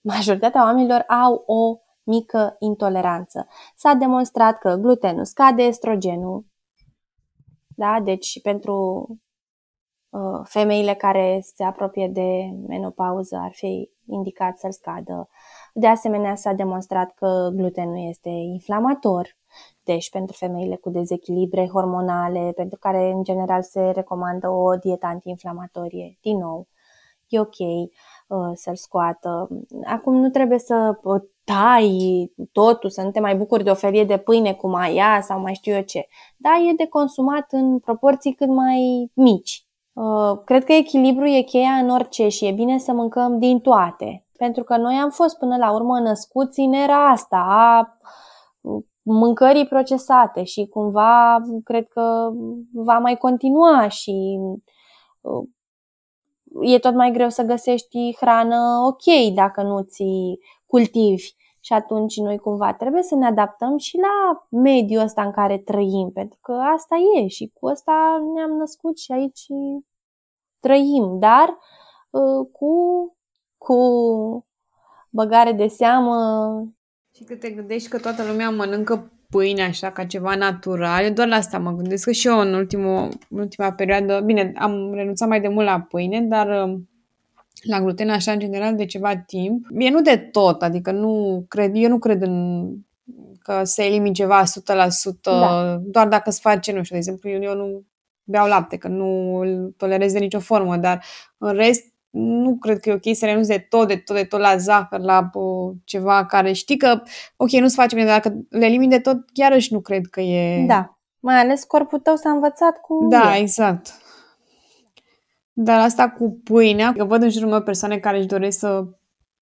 [0.00, 3.48] Majoritatea oamenilor au o mică intoleranță.
[3.76, 6.44] S-a demonstrat că glutenul scade estrogenul,
[7.76, 8.00] da?
[8.04, 9.06] Deci pentru
[10.10, 15.28] uh, femeile care se apropie de menopauză ar fi indicat să-l scadă.
[15.74, 19.36] De asemenea, s-a demonstrat că glutenul este inflamator,
[19.82, 26.18] deci pentru femeile cu dezechilibre hormonale, pentru care în general se recomandă o dietă antiinflamatorie.
[26.20, 26.68] Din nou,
[27.28, 29.48] e ok uh, să-l scoată.
[29.84, 30.98] Acum nu trebuie să
[31.46, 35.40] tai totul, să nu te mai bucuri de o felie de pâine cu maia sau
[35.40, 36.08] mai știu eu ce.
[36.36, 39.66] Da, e de consumat în proporții cât mai mici.
[39.92, 44.26] Uh, cred că echilibru e cheia în orice și e bine să mâncăm din toate.
[44.38, 47.98] Pentru că noi am fost până la urmă născuți în era asta a
[49.02, 52.30] mâncării procesate și cumva cred că
[52.72, 54.38] va mai continua și
[55.20, 55.48] uh,
[56.60, 61.35] e tot mai greu să găsești hrană ok dacă nu ți cultivi.
[61.66, 66.10] Și atunci noi cumva trebuie să ne adaptăm și la mediul ăsta în care trăim,
[66.14, 69.46] pentru că asta e și cu asta ne-am născut și aici
[70.60, 71.58] trăim, dar
[72.10, 72.72] uh, cu
[73.58, 73.76] cu
[75.10, 76.16] băgare de seamă.
[77.14, 81.36] Și că te gândești că toată lumea mănâncă pâine așa ca ceva natural, doar la
[81.36, 85.48] asta mă gândesc că și eu în ultimul, ultima perioadă, bine, am renunțat mai de
[85.48, 86.88] mult la pâine, dar um,
[87.66, 89.66] la gluten așa în general de ceva timp.
[89.78, 92.66] E nu de tot, adică nu cred, eu nu cred în
[93.42, 94.46] că se elimini ceva 100%
[95.22, 95.76] da.
[95.82, 97.84] doar dacă îți face, nu știu, de exemplu, eu, eu nu
[98.24, 101.04] beau lapte, că nu îl tolerez de nicio formă, dar
[101.38, 104.40] în rest nu cred că e ok să renunți de tot, de tot, de tot
[104.40, 107.02] la zahăr, la uh, ceva care știi că,
[107.36, 110.20] ok, nu-ți face bine, dar dacă le elimini de tot, chiar și nu cred că
[110.20, 110.66] e...
[110.66, 113.06] Da, mai ales corpul tău s-a învățat cu...
[113.08, 113.40] Da, el.
[113.40, 114.04] exact.
[115.58, 118.84] Dar asta cu pâinea, că văd în jurul meu persoane care își doresc să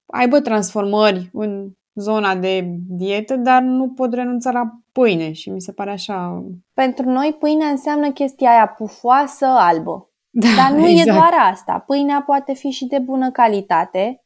[0.07, 5.73] aibă transformări în zona de dietă, dar nu pot renunța la pâine și mi se
[5.73, 6.45] pare așa...
[6.73, 10.09] Pentru noi pâinea înseamnă chestia aia pufoasă, albă.
[10.37, 11.09] Da, Dar nu exact.
[11.09, 11.79] e doar asta.
[11.87, 14.25] Pâinea poate fi și de bună calitate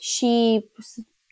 [0.00, 0.64] și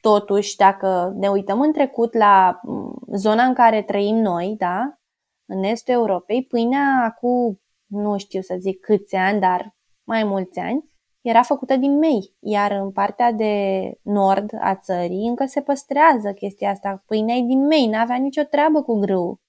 [0.01, 4.99] totuși, dacă ne uităm în trecut la mm, zona în care trăim noi, da,
[5.47, 9.76] în estul Europei, pâinea cu, nu știu să zic câți ani, dar
[10.07, 10.85] mai mulți ani,
[11.21, 16.71] era făcută din mei, iar în partea de nord a țării încă se păstrează chestia
[16.71, 17.03] asta.
[17.07, 19.41] Pâinea e din mei, n-avea nicio treabă cu grâu.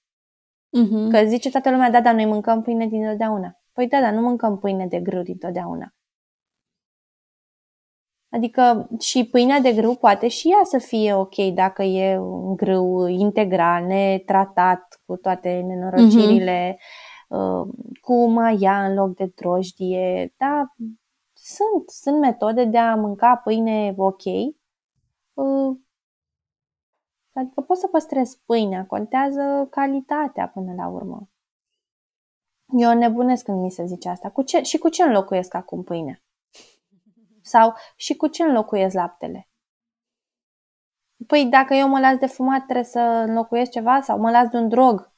[0.68, 1.10] Uh-huh.
[1.10, 3.60] Că zice toată lumea, da, dar noi mâncăm pâine din totdeauna.
[3.72, 5.92] Păi da, dar nu mâncăm pâine de grâu din totdeauna.
[8.30, 13.06] Adică și pâinea de grâu poate și ea să fie ok dacă e un grâu
[13.06, 17.07] integral, netratat cu toate nenorocirile, uh-huh.
[18.00, 20.34] Cu maia în loc de drojdie.
[20.36, 20.74] Da,
[21.32, 24.24] sunt, sunt metode de a mânca pâine ok.
[25.32, 25.76] Uh,
[27.32, 31.28] adică poți să păstrezi pâinea, contează calitatea până la urmă.
[32.76, 34.30] Eu nebunesc când mi se zice asta.
[34.30, 36.22] Cu ce, și cu ce înlocuiesc acum pâinea?
[37.42, 39.48] Sau și cu ce înlocuiesc laptele?
[41.26, 44.56] Păi dacă eu mă las de fumat, trebuie să înlocuiesc ceva sau mă las de
[44.56, 45.12] un drog.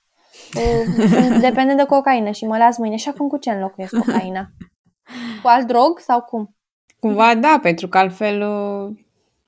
[1.09, 2.97] Sunt dependent de cocaină și mă las mâine.
[2.97, 4.49] Și acum cu ce înlocuiesc cocaina?
[5.43, 6.55] Cu alt drog sau cum?
[7.01, 8.43] Cumva da, pentru că altfel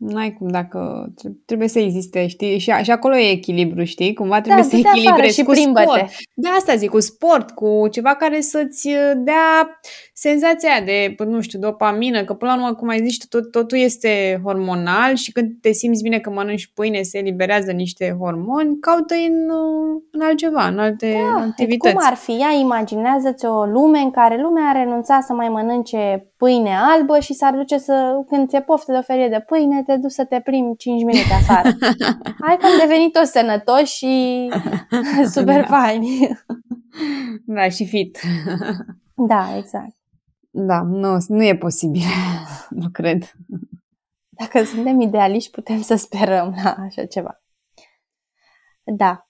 [0.08, 1.12] N-ai cum dacă
[1.44, 2.58] trebuie să existe, știi?
[2.58, 4.14] Și, și acolo e echilibru, știi?
[4.14, 6.06] Cumva da, trebuie da, să echilibrezi și cu sport.
[6.34, 9.80] De asta zic, cu sport, cu ceva care să-ți uh, dea
[10.14, 14.40] senzația de, nu știu, dopamină, că până la urmă, cum ai zis, tot, totul este
[14.44, 19.50] hormonal și când te simți bine că mănânci pâine, se eliberează niște hormoni, caută în,
[19.50, 21.94] uh, în altceva, în alte da, activități.
[21.94, 22.32] Cum ar fi?
[22.32, 27.34] Ia imaginează-ți o lume în care lumea a renunțat să mai mănânce pâine albă și
[27.34, 30.40] s-ar duce să, când ți-e poftă de o ferie de pâine, te duci să te
[30.40, 31.68] plimbi 5 minute afară.
[32.44, 34.48] Hai că am devenit toți sănătoși și
[35.34, 35.66] super da.
[35.66, 36.08] faini.
[37.46, 38.20] Da, și fit.
[39.14, 39.96] Da, exact.
[40.50, 42.02] Da, nu, nu e posibil.
[42.68, 43.32] nu cred.
[44.28, 47.42] Dacă suntem idealiști, putem să sperăm la așa ceva.
[48.84, 49.26] Da.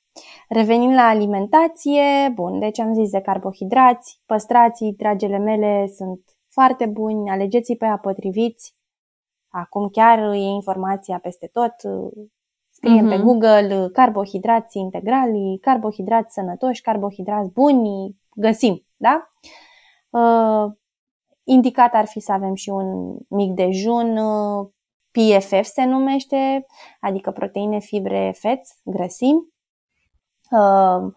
[0.48, 2.32] Revenim la alimentație.
[2.34, 4.20] Bun, deci am zis de carbohidrați.
[4.26, 7.30] Păstrații, dragele mele, sunt foarte buni.
[7.30, 8.74] Alegeți-i pe a potriviți.
[9.52, 11.74] Acum chiar e informația peste tot.
[12.70, 13.08] Scriem uh-huh.
[13.08, 13.24] pe mhm.
[13.24, 19.28] Google carbohidrați integrali, carbohidrați sănătoși, carbohidrați buni, găsim, da?
[20.10, 20.72] Uh,
[21.44, 24.68] indicat ar fi să avem și un mic dejun, uh,
[25.10, 26.66] PFF se numește,
[27.00, 29.46] adică proteine, fibre, feți, grăsimi.
[30.50, 31.12] Uh,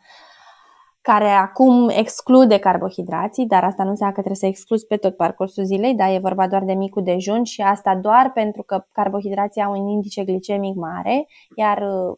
[1.06, 5.64] care acum exclude carbohidrații, dar asta nu înseamnă că trebuie să excluzi pe tot parcursul
[5.64, 9.72] zilei, dar e vorba doar de micul dejun și asta doar pentru că carbohidrații au
[9.72, 12.18] un indice glicemic mare, iar uh,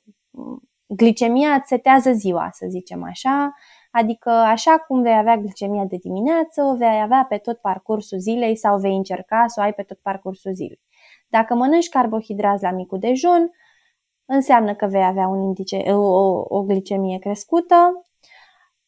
[0.86, 3.54] glicemia îți setează ziua, să zicem așa,
[3.92, 8.56] adică așa cum vei avea glicemia de dimineață, o vei avea pe tot parcursul zilei
[8.56, 10.82] sau vei încerca să o ai pe tot parcursul zilei.
[11.28, 13.52] Dacă mănânci carbohidrați la micul dejun,
[14.26, 18.07] înseamnă că vei avea un indice, o, o glicemie crescută,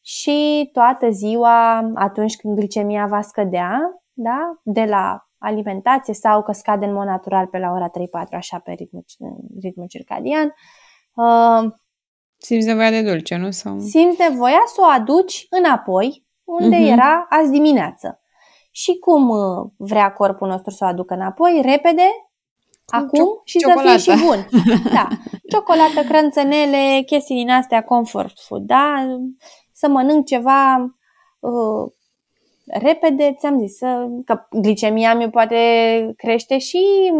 [0.00, 4.60] și toată ziua, atunci când glicemia va scădea, da?
[4.62, 7.92] de la alimentație sau că scade în mod natural pe la ora 3-4,
[8.30, 9.04] așa pe ritmul,
[9.60, 10.54] ritmul circadian.
[11.14, 11.72] Uh,
[12.36, 13.50] simți nevoia de dulce, nu?
[13.50, 13.78] Sau...
[13.78, 16.92] Simți nevoia să o aduci înapoi unde uh-huh.
[16.92, 18.20] era azi dimineață.
[18.70, 21.60] Și cum uh, vrea corpul nostru să o aducă înapoi?
[21.64, 22.08] Repede,
[22.86, 23.98] acum Cio- și ciocolată.
[23.98, 24.48] să fie și bun.
[24.92, 25.08] Da.
[25.50, 29.06] Ciocolată, crânțenele, chestii din astea comfort food, da?
[29.80, 30.76] Să mănânc ceva
[31.40, 31.92] uh,
[32.66, 35.56] repede, ți-am zis, să, că glicemia mi poate
[36.16, 37.12] crește și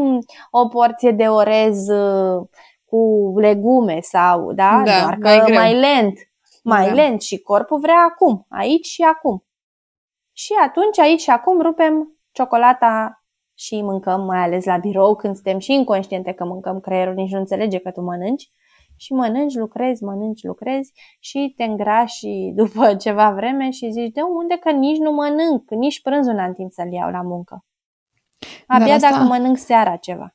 [0.51, 2.47] o porție de orez uh,
[2.85, 5.59] cu legume sau, da, da doar mai că greu.
[5.59, 6.19] mai lent,
[6.63, 6.93] mai da.
[6.93, 9.45] lent și corpul vrea acum, aici și acum.
[10.33, 15.59] Și atunci, aici și acum, rupem ciocolata și mâncăm, mai ales la birou, când suntem
[15.59, 18.51] și inconștiente că mâncăm, creierul nici nu înțelege că tu mănânci
[19.01, 22.29] și mănânci, lucrezi, mănânci, lucrezi și te îngrași
[22.61, 26.73] după ceva vreme și zici de unde că nici nu mănânc, nici prânzul n-am timp
[26.73, 27.65] să-l iau la muncă.
[28.67, 29.11] Abia asta...
[29.11, 30.35] dacă mănânc seara ceva.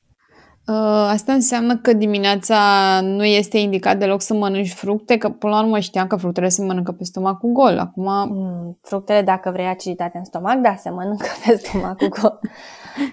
[0.67, 2.59] Uh, asta înseamnă că dimineața
[3.01, 6.63] nu este indicat deloc să mănânci fructe, că până la urmă știam că fructele se
[6.63, 7.79] mănâncă pe stomacul gol.
[7.79, 8.05] Acum...
[8.05, 12.39] Mm, fructele, dacă vrei aciditate în stomac, da, se mănâncă pe stomacul gol.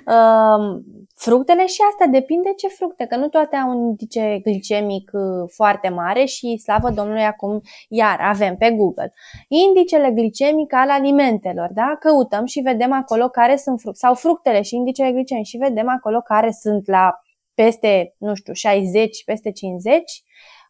[0.07, 0.82] uh,
[1.25, 5.89] fructele și asta depinde ce fructe, că nu toate au un indice glicemic uh, foarte
[5.89, 9.12] mare și slavă Domnului acum iar avem pe Google.
[9.49, 11.97] Indicele glicemic al alimentelor, da?
[12.01, 16.20] Căutăm și vedem acolo care sunt fructe sau fructele și indicele glicemic și vedem acolo
[16.20, 17.20] care sunt la
[17.55, 19.99] peste, nu știu, 60, peste 50,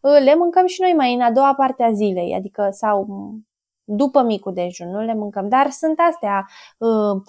[0.03, 3.07] uh, le mâncăm și noi mai în a doua parte a zilei, adică sau
[3.85, 6.47] după micul dejun, nu le mâncăm, dar sunt astea,
[6.79, 7.23] uh,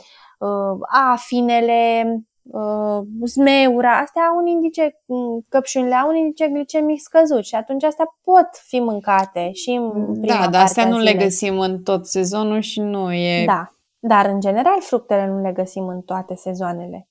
[1.12, 2.04] afinele,
[2.44, 7.84] uh, zmeura, astea au un indice, mm, căpșunile au un indice glicemic scăzut și atunci
[7.84, 12.06] astea pot fi mâncate și în prima Da, dar astea nu le găsim în tot
[12.08, 13.46] sezonul și nu e...
[13.46, 17.08] Da, dar în general fructele nu le găsim în toate sezoanele.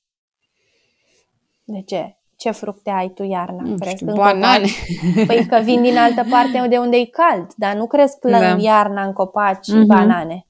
[1.65, 2.17] De ce?
[2.37, 3.63] Ce fructe ai tu iarna?
[3.63, 4.67] Nu cresc știu, banane.
[4.67, 5.27] Copaci?
[5.27, 8.57] Păi că vin din altă parte de unde e cald, dar nu cresc da.
[8.59, 9.87] iarna în copaci mm-hmm.
[9.87, 10.47] banane.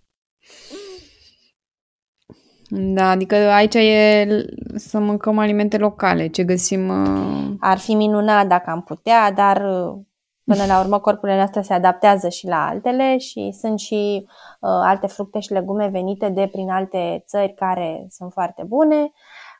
[2.75, 4.27] Da, adică aici e
[4.75, 6.89] să mâncăm alimente locale, ce găsim...
[6.89, 7.55] Uh...
[7.61, 9.99] Ar fi minunat dacă am putea, dar uh,
[10.45, 14.29] până la urmă corpurile noastre se adaptează și la altele și sunt și uh,
[14.61, 19.13] alte fructe și legume venite de prin alte țări care sunt foarte bune.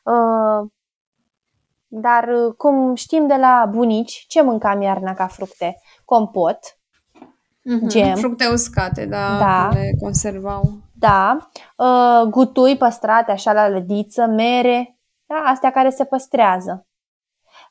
[0.03, 0.69] Uh,
[1.87, 5.75] dar uh, cum știm de la bunici, ce mâncam iarna ca fructe?
[6.05, 6.59] Compot,
[7.19, 7.87] mm-hmm.
[7.87, 8.15] gem.
[8.15, 9.69] Fructe uscate, da, da.
[9.73, 10.63] le conservau.
[11.03, 11.37] Da,
[11.77, 16.87] uh, gutui păstrate așa la lădiță, mere, da, astea care se păstrează.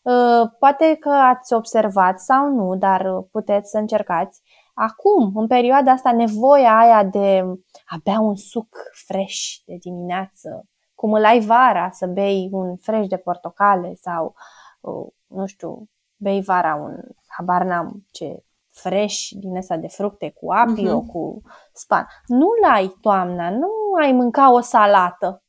[0.03, 4.43] Uh, poate că ați observat sau nu, dar puteți să încercați.
[4.75, 7.45] Acum, în perioada asta, nevoia aia de
[7.87, 8.77] a bea un suc
[9.07, 10.65] fresh de dimineață,
[10.95, 14.35] cum îl ai vara să bei un fresh de portocale sau,
[14.81, 20.53] uh, nu știu, bei vara un, habar n-am ce, fresh din ăsta de fructe cu
[20.53, 21.13] apio, uh-huh.
[21.13, 21.43] cu
[21.73, 22.07] span.
[22.27, 23.69] Nu-l ai toamna, nu
[24.03, 25.43] ai mânca o salată.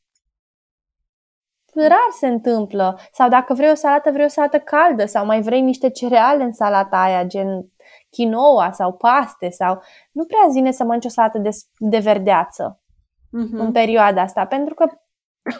[1.74, 2.98] Rar se întâmplă.
[3.12, 6.52] Sau dacă vrei o salată, vrei o salată caldă sau mai vrei niște cereale în
[6.52, 7.72] salata aia, gen
[8.10, 9.82] quinoa sau paste sau...
[10.12, 12.80] Nu prea zine să mănânci o salată de, de verdeață
[13.26, 13.58] uh-huh.
[13.58, 14.86] în perioada asta, pentru că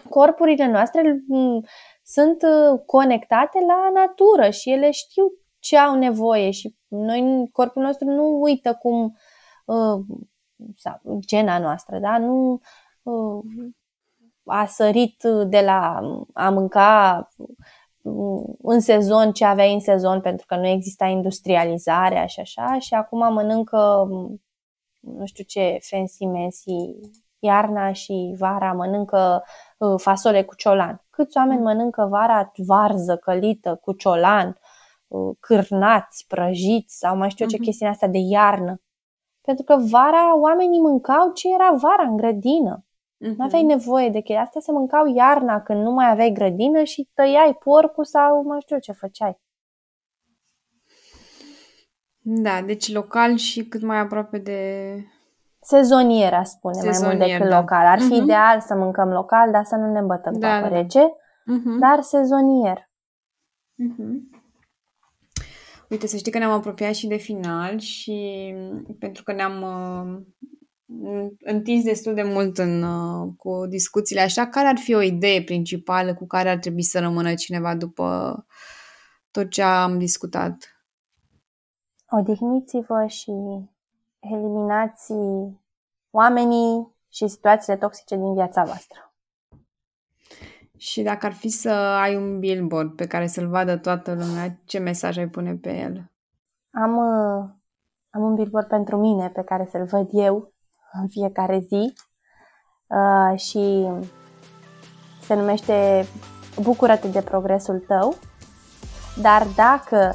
[0.08, 1.60] corpurile noastre mm,
[2.02, 5.24] sunt uh, conectate la natură și ele știu
[5.64, 9.16] ce au nevoie și noi, corpul nostru nu uită cum
[9.64, 10.04] uh,
[10.76, 12.18] sau gena noastră, da?
[12.18, 12.60] Nu
[13.02, 13.44] uh,
[14.44, 16.00] a sărit de la
[16.32, 17.28] a mânca
[18.62, 23.32] în sezon ce aveai în sezon pentru că nu exista industrializarea și așa și acum
[23.32, 24.08] mănâncă
[25.00, 26.74] nu știu ce fancy mensi
[27.38, 29.44] iarna și vara mănâncă
[29.78, 31.04] uh, fasole cu ciolan.
[31.10, 31.64] Câți oameni mm.
[31.64, 34.56] mănâncă vara varză călită cu ciolan, uh,
[35.40, 37.64] cârnați, prăjiți sau mai știu eu ce mm-hmm.
[37.64, 38.82] chestii astea de iarnă.
[39.40, 42.84] Pentru că vara oamenii mâncau ce era vara în grădină.
[42.84, 43.36] Mm-hmm.
[43.36, 44.44] Nu aveai nevoie de chestii.
[44.44, 48.78] Astea se mâncau iarna când nu mai aveai grădină și tăiai porcul sau mai știu
[48.78, 49.42] ce făceai.
[52.26, 54.58] Da, deci local și cât mai aproape de
[55.60, 57.58] sezonier, aș spune, sezonier, mai mult decât da.
[57.60, 57.86] local.
[57.86, 58.22] Ar fi uh-huh.
[58.22, 60.80] ideal să mâncăm local, dar să nu ne bătăm da, cu apă da.
[60.80, 61.78] rece, uh-huh.
[61.80, 62.78] dar sezonier.
[62.78, 64.42] Uh-huh.
[65.94, 68.54] Uite, să știi că ne-am apropiat și de final și
[68.98, 74.76] pentru că ne-am uh, întins destul de mult în, uh, cu discuțiile așa, care ar
[74.76, 78.36] fi o idee principală cu care ar trebui să rămână cineva după
[79.30, 80.84] tot ce am discutat?
[82.10, 83.32] Odihniți-vă și
[84.18, 85.12] eliminați
[86.10, 89.13] oamenii și situațiile toxice din viața voastră.
[90.84, 94.78] Și dacă ar fi să ai un billboard pe care să-l vadă toată lumea, ce
[94.78, 96.10] mesaj ai pune pe el?
[96.70, 97.50] Am, uh,
[98.10, 100.52] am un billboard pentru mine pe care să-l văd eu
[100.92, 101.92] în fiecare zi
[102.86, 103.88] uh, și
[105.20, 106.06] se numește
[106.62, 108.14] Bucură-te de progresul tău.
[109.22, 110.14] Dar dacă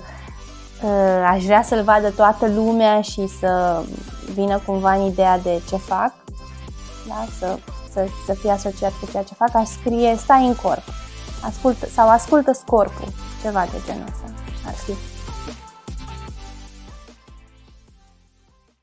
[0.83, 3.83] Uh, aș vrea să-l vadă toată lumea și să
[4.33, 6.13] vină cumva în ideea de ce fac,
[7.07, 7.25] da?
[7.39, 7.59] să,
[7.99, 10.83] să, să fie asociat cu ceea ce fac, aș scrie stai în corp
[11.41, 13.07] ascultă, sau ascultă corpul,
[13.41, 14.33] ceva de genul ăsta
[14.65, 15.18] ar fi.